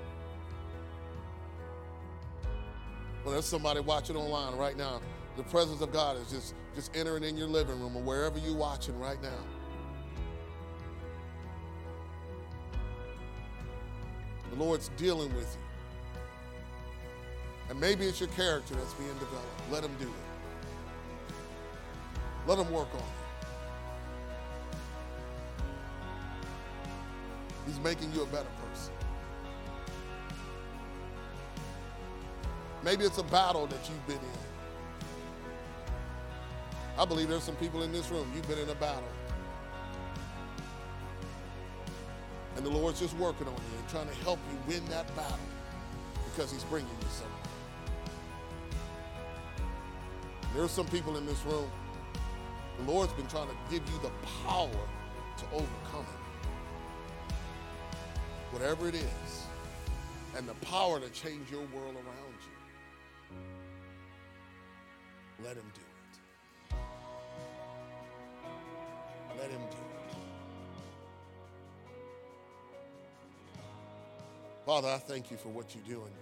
[3.24, 5.00] Well, there's somebody watching online right now.
[5.36, 8.56] The presence of God is just, just entering in your living room or wherever you're
[8.56, 9.30] watching right now.
[14.50, 15.62] The Lord's dealing with you.
[17.70, 19.70] And maybe it's your character that's being developed.
[19.70, 20.21] Let him do it.
[22.46, 23.22] Let him work on it.
[27.66, 28.92] He's making you a better person.
[32.84, 34.42] Maybe it's a battle that you've been in.
[36.98, 39.04] I believe there's some people in this room, you've been in a battle.
[42.56, 45.38] And the Lord's just working on you and trying to help you win that battle
[46.30, 47.38] because He's bringing you somewhere.
[50.64, 51.70] are some people in this room,
[52.78, 54.10] the Lord's been trying to give you the
[54.46, 56.22] power to overcome it
[58.52, 59.46] whatever it is,
[60.36, 63.36] and the power to change your world around you.
[65.42, 66.76] Let him do it.
[69.40, 70.16] Let him do it.
[74.66, 76.12] Father, I thank you for what you're doing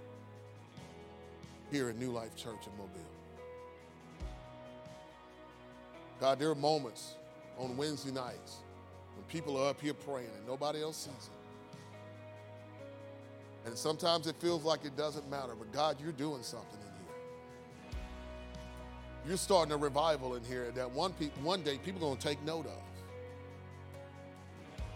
[1.70, 3.00] here at New Life Church in Mobile.
[6.20, 7.14] God, there are moments
[7.58, 8.58] on Wednesday nights
[9.16, 11.32] when people are up here praying and nobody else sees it.
[13.66, 18.00] And sometimes it feels like it doesn't matter, but God, you're doing something in here.
[19.26, 22.28] You're starting a revival in here that one, pe- one day people are going to
[22.28, 22.82] take note of.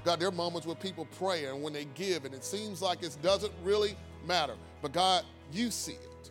[0.05, 3.03] God, there are moments where people pray and when they give, and it seems like
[3.03, 3.97] it doesn't really
[4.27, 4.55] matter.
[4.83, 6.31] But God, you see it.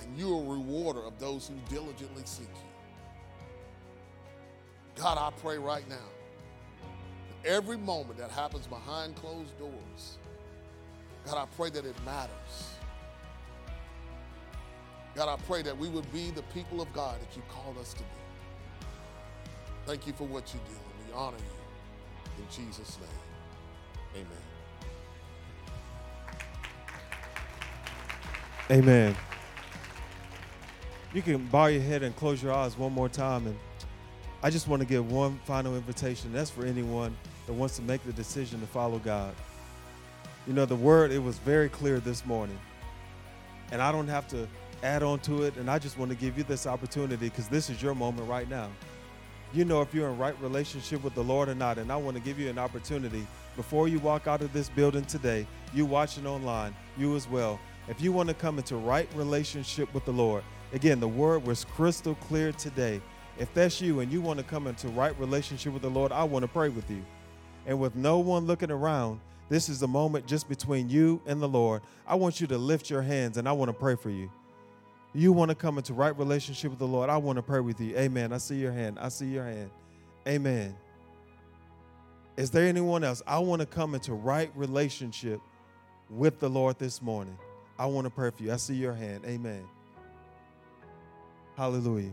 [0.00, 2.69] And you're a rewarder of those who diligently seek you.
[5.00, 5.96] God, I pray right now
[7.44, 10.18] every moment that happens behind closed doors,
[11.24, 12.74] God, I pray that it matters.
[15.14, 17.94] God, I pray that we would be the people of God that you called us
[17.94, 18.04] to be.
[19.86, 22.42] Thank you for what you do, and we honor you.
[22.42, 24.26] In Jesus' name,
[28.70, 28.78] amen.
[28.78, 29.16] Amen.
[31.12, 33.46] You can bow your head and close your eyes one more time.
[33.46, 33.58] And
[34.42, 36.32] I just want to give one final invitation.
[36.32, 37.14] That's for anyone
[37.46, 39.34] that wants to make the decision to follow God.
[40.46, 42.58] You know, the word, it was very clear this morning.
[43.70, 44.48] And I don't have to
[44.82, 45.56] add on to it.
[45.56, 48.48] And I just want to give you this opportunity because this is your moment right
[48.48, 48.68] now.
[49.52, 51.76] You know if you're in right relationship with the Lord or not.
[51.76, 53.26] And I want to give you an opportunity
[53.56, 57.60] before you walk out of this building today, you watching online, you as well.
[57.88, 61.64] If you want to come into right relationship with the Lord, again, the word was
[61.64, 63.02] crystal clear today.
[63.40, 66.24] If that's you and you want to come into right relationship with the Lord, I
[66.24, 67.02] want to pray with you
[67.66, 69.18] and with no one looking around,
[69.48, 71.80] this is a moment just between you and the Lord.
[72.06, 74.30] I want you to lift your hands and I want to pray for you.
[75.14, 77.08] You want to come into right relationship with the Lord.
[77.08, 77.96] I want to pray with you.
[77.96, 78.30] Amen.
[78.34, 78.98] I see your hand.
[79.00, 79.70] I see your hand.
[80.28, 80.76] Amen.
[82.36, 83.22] Is there anyone else?
[83.26, 85.40] I want to come into right relationship
[86.10, 87.38] with the Lord this morning.
[87.78, 88.52] I want to pray for you.
[88.52, 89.24] I see your hand.
[89.24, 89.66] Amen.
[91.56, 92.12] Hallelujah.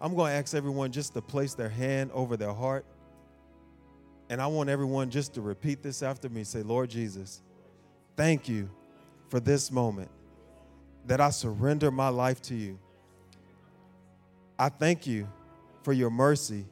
[0.00, 2.84] I'm going to ask everyone just to place their hand over their heart
[4.28, 6.44] And I want everyone just to repeat this after me.
[6.44, 7.42] Say, Lord Jesus,
[8.16, 8.68] thank you
[9.28, 10.10] for this moment
[11.06, 12.78] that I surrender my life to you.
[14.58, 15.28] I thank you
[15.82, 16.66] for your mercy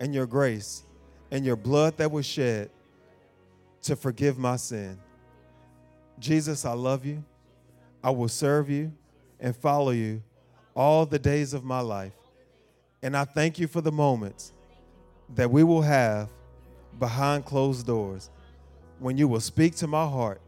[0.00, 0.84] and your grace
[1.30, 2.70] and your blood that was shed
[3.82, 4.98] to forgive my sin.
[6.18, 7.24] Jesus, I love you.
[8.02, 8.92] I will serve you
[9.38, 10.22] and follow you
[10.74, 12.15] all the days of my life.
[13.02, 14.52] And I thank you for the moments
[15.34, 16.28] that we will have
[16.98, 18.30] behind closed doors
[18.98, 20.40] when you will speak to my heart,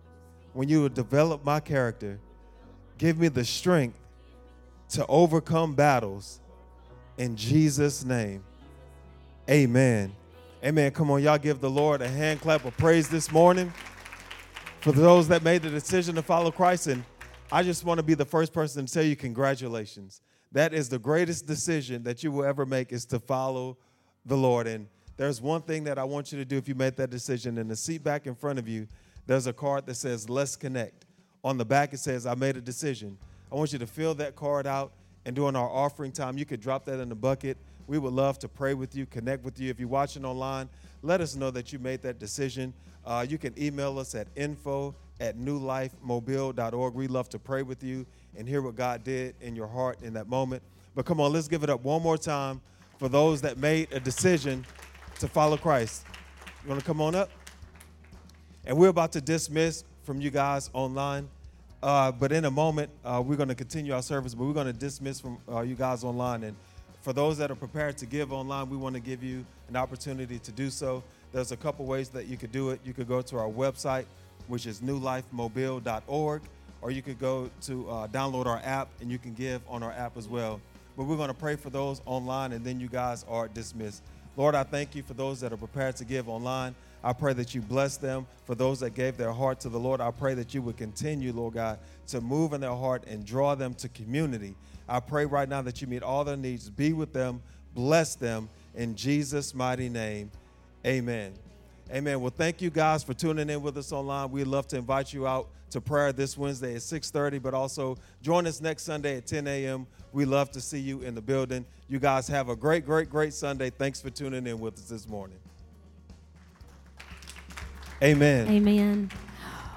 [0.53, 2.19] when you will develop my character.
[2.97, 3.99] Give me the strength
[4.91, 6.41] to overcome battles
[7.19, 8.43] in Jesus' name.
[9.51, 10.13] Amen.
[10.65, 10.91] Amen.
[10.91, 13.73] Come on, y'all give the Lord a hand clap of praise this morning
[14.81, 16.87] for those that made the decision to follow Christ.
[16.87, 17.05] And
[17.53, 20.21] I just want to be the first person to tell you congratulations.
[20.53, 23.77] That is the greatest decision that you will ever make is to follow
[24.25, 24.67] the Lord.
[24.67, 27.59] And there's one thing that I want you to do if you made that decision.
[27.59, 28.87] In the seat back in front of you,
[29.27, 31.05] there's a card that says, Let's connect.
[31.45, 33.17] On the back, it says, I made a decision.
[33.51, 34.93] I want you to fill that card out.
[35.25, 37.59] And during our offering time, you could drop that in the bucket.
[37.87, 39.71] We would love to pray with you, connect with you.
[39.71, 40.69] If you're watching online,
[41.03, 42.75] let us know that you made that decision.
[43.05, 46.95] Uh, you can email us at info at newlifemobile.org.
[46.95, 48.07] We love to pray with you
[48.39, 50.63] and hear what God did in your heart in that moment.
[50.95, 52.61] But come on, let's give it up one more time
[52.99, 54.65] for those that made a decision
[55.19, 56.05] to follow Christ.
[56.63, 57.31] You want to come on up?
[58.65, 61.29] And we're about to dismiss from you guys online.
[61.83, 64.67] Uh, but in a moment, uh, we're going to continue our service, but we're going
[64.67, 66.45] to dismiss from uh, you guys online.
[66.45, 66.57] And
[67.03, 70.39] for those that are prepared to give online, we want to give you an opportunity
[70.41, 71.03] to do so.
[71.33, 72.81] There's a couple ways that you could do it.
[72.85, 74.07] You could go to our website,
[74.49, 76.43] which is newlifemobile.org,
[76.81, 79.93] or you could go to uh, download our app and you can give on our
[79.93, 80.61] app as well.
[80.97, 84.03] But we're going to pray for those online, and then you guys are dismissed.
[84.37, 86.75] Lord, I thank you for those that are prepared to give online.
[87.03, 88.27] I pray that you bless them.
[88.45, 91.33] For those that gave their heart to the Lord, I pray that you would continue,
[91.33, 94.55] Lord God, to move in their heart and draw them to community.
[94.89, 96.71] I pray right now that you meet all their needs.
[96.71, 97.43] Be with them,
[97.75, 100.31] bless them in Jesus' mighty name.
[100.87, 101.35] Amen.
[101.93, 102.21] Amen.
[102.21, 104.31] Well, thank you guys for tuning in with us online.
[104.31, 108.47] We'd love to invite you out to prayer this Wednesday at 6:30, but also join
[108.47, 109.87] us next Sunday at 10 a.m.
[110.13, 111.67] We love to see you in the building.
[111.89, 113.71] You guys have a great, great, great Sunday.
[113.71, 115.39] Thanks for tuning in with us this morning.
[118.03, 118.49] Amen.
[118.49, 119.11] Amen.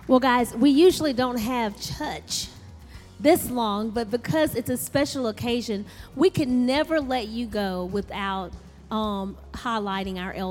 [0.07, 2.47] Well, guys, we usually don't have church
[3.19, 5.85] this long, but because it's a special occasion,
[6.15, 8.51] we can never let you go without
[8.89, 10.49] um, highlighting our elders.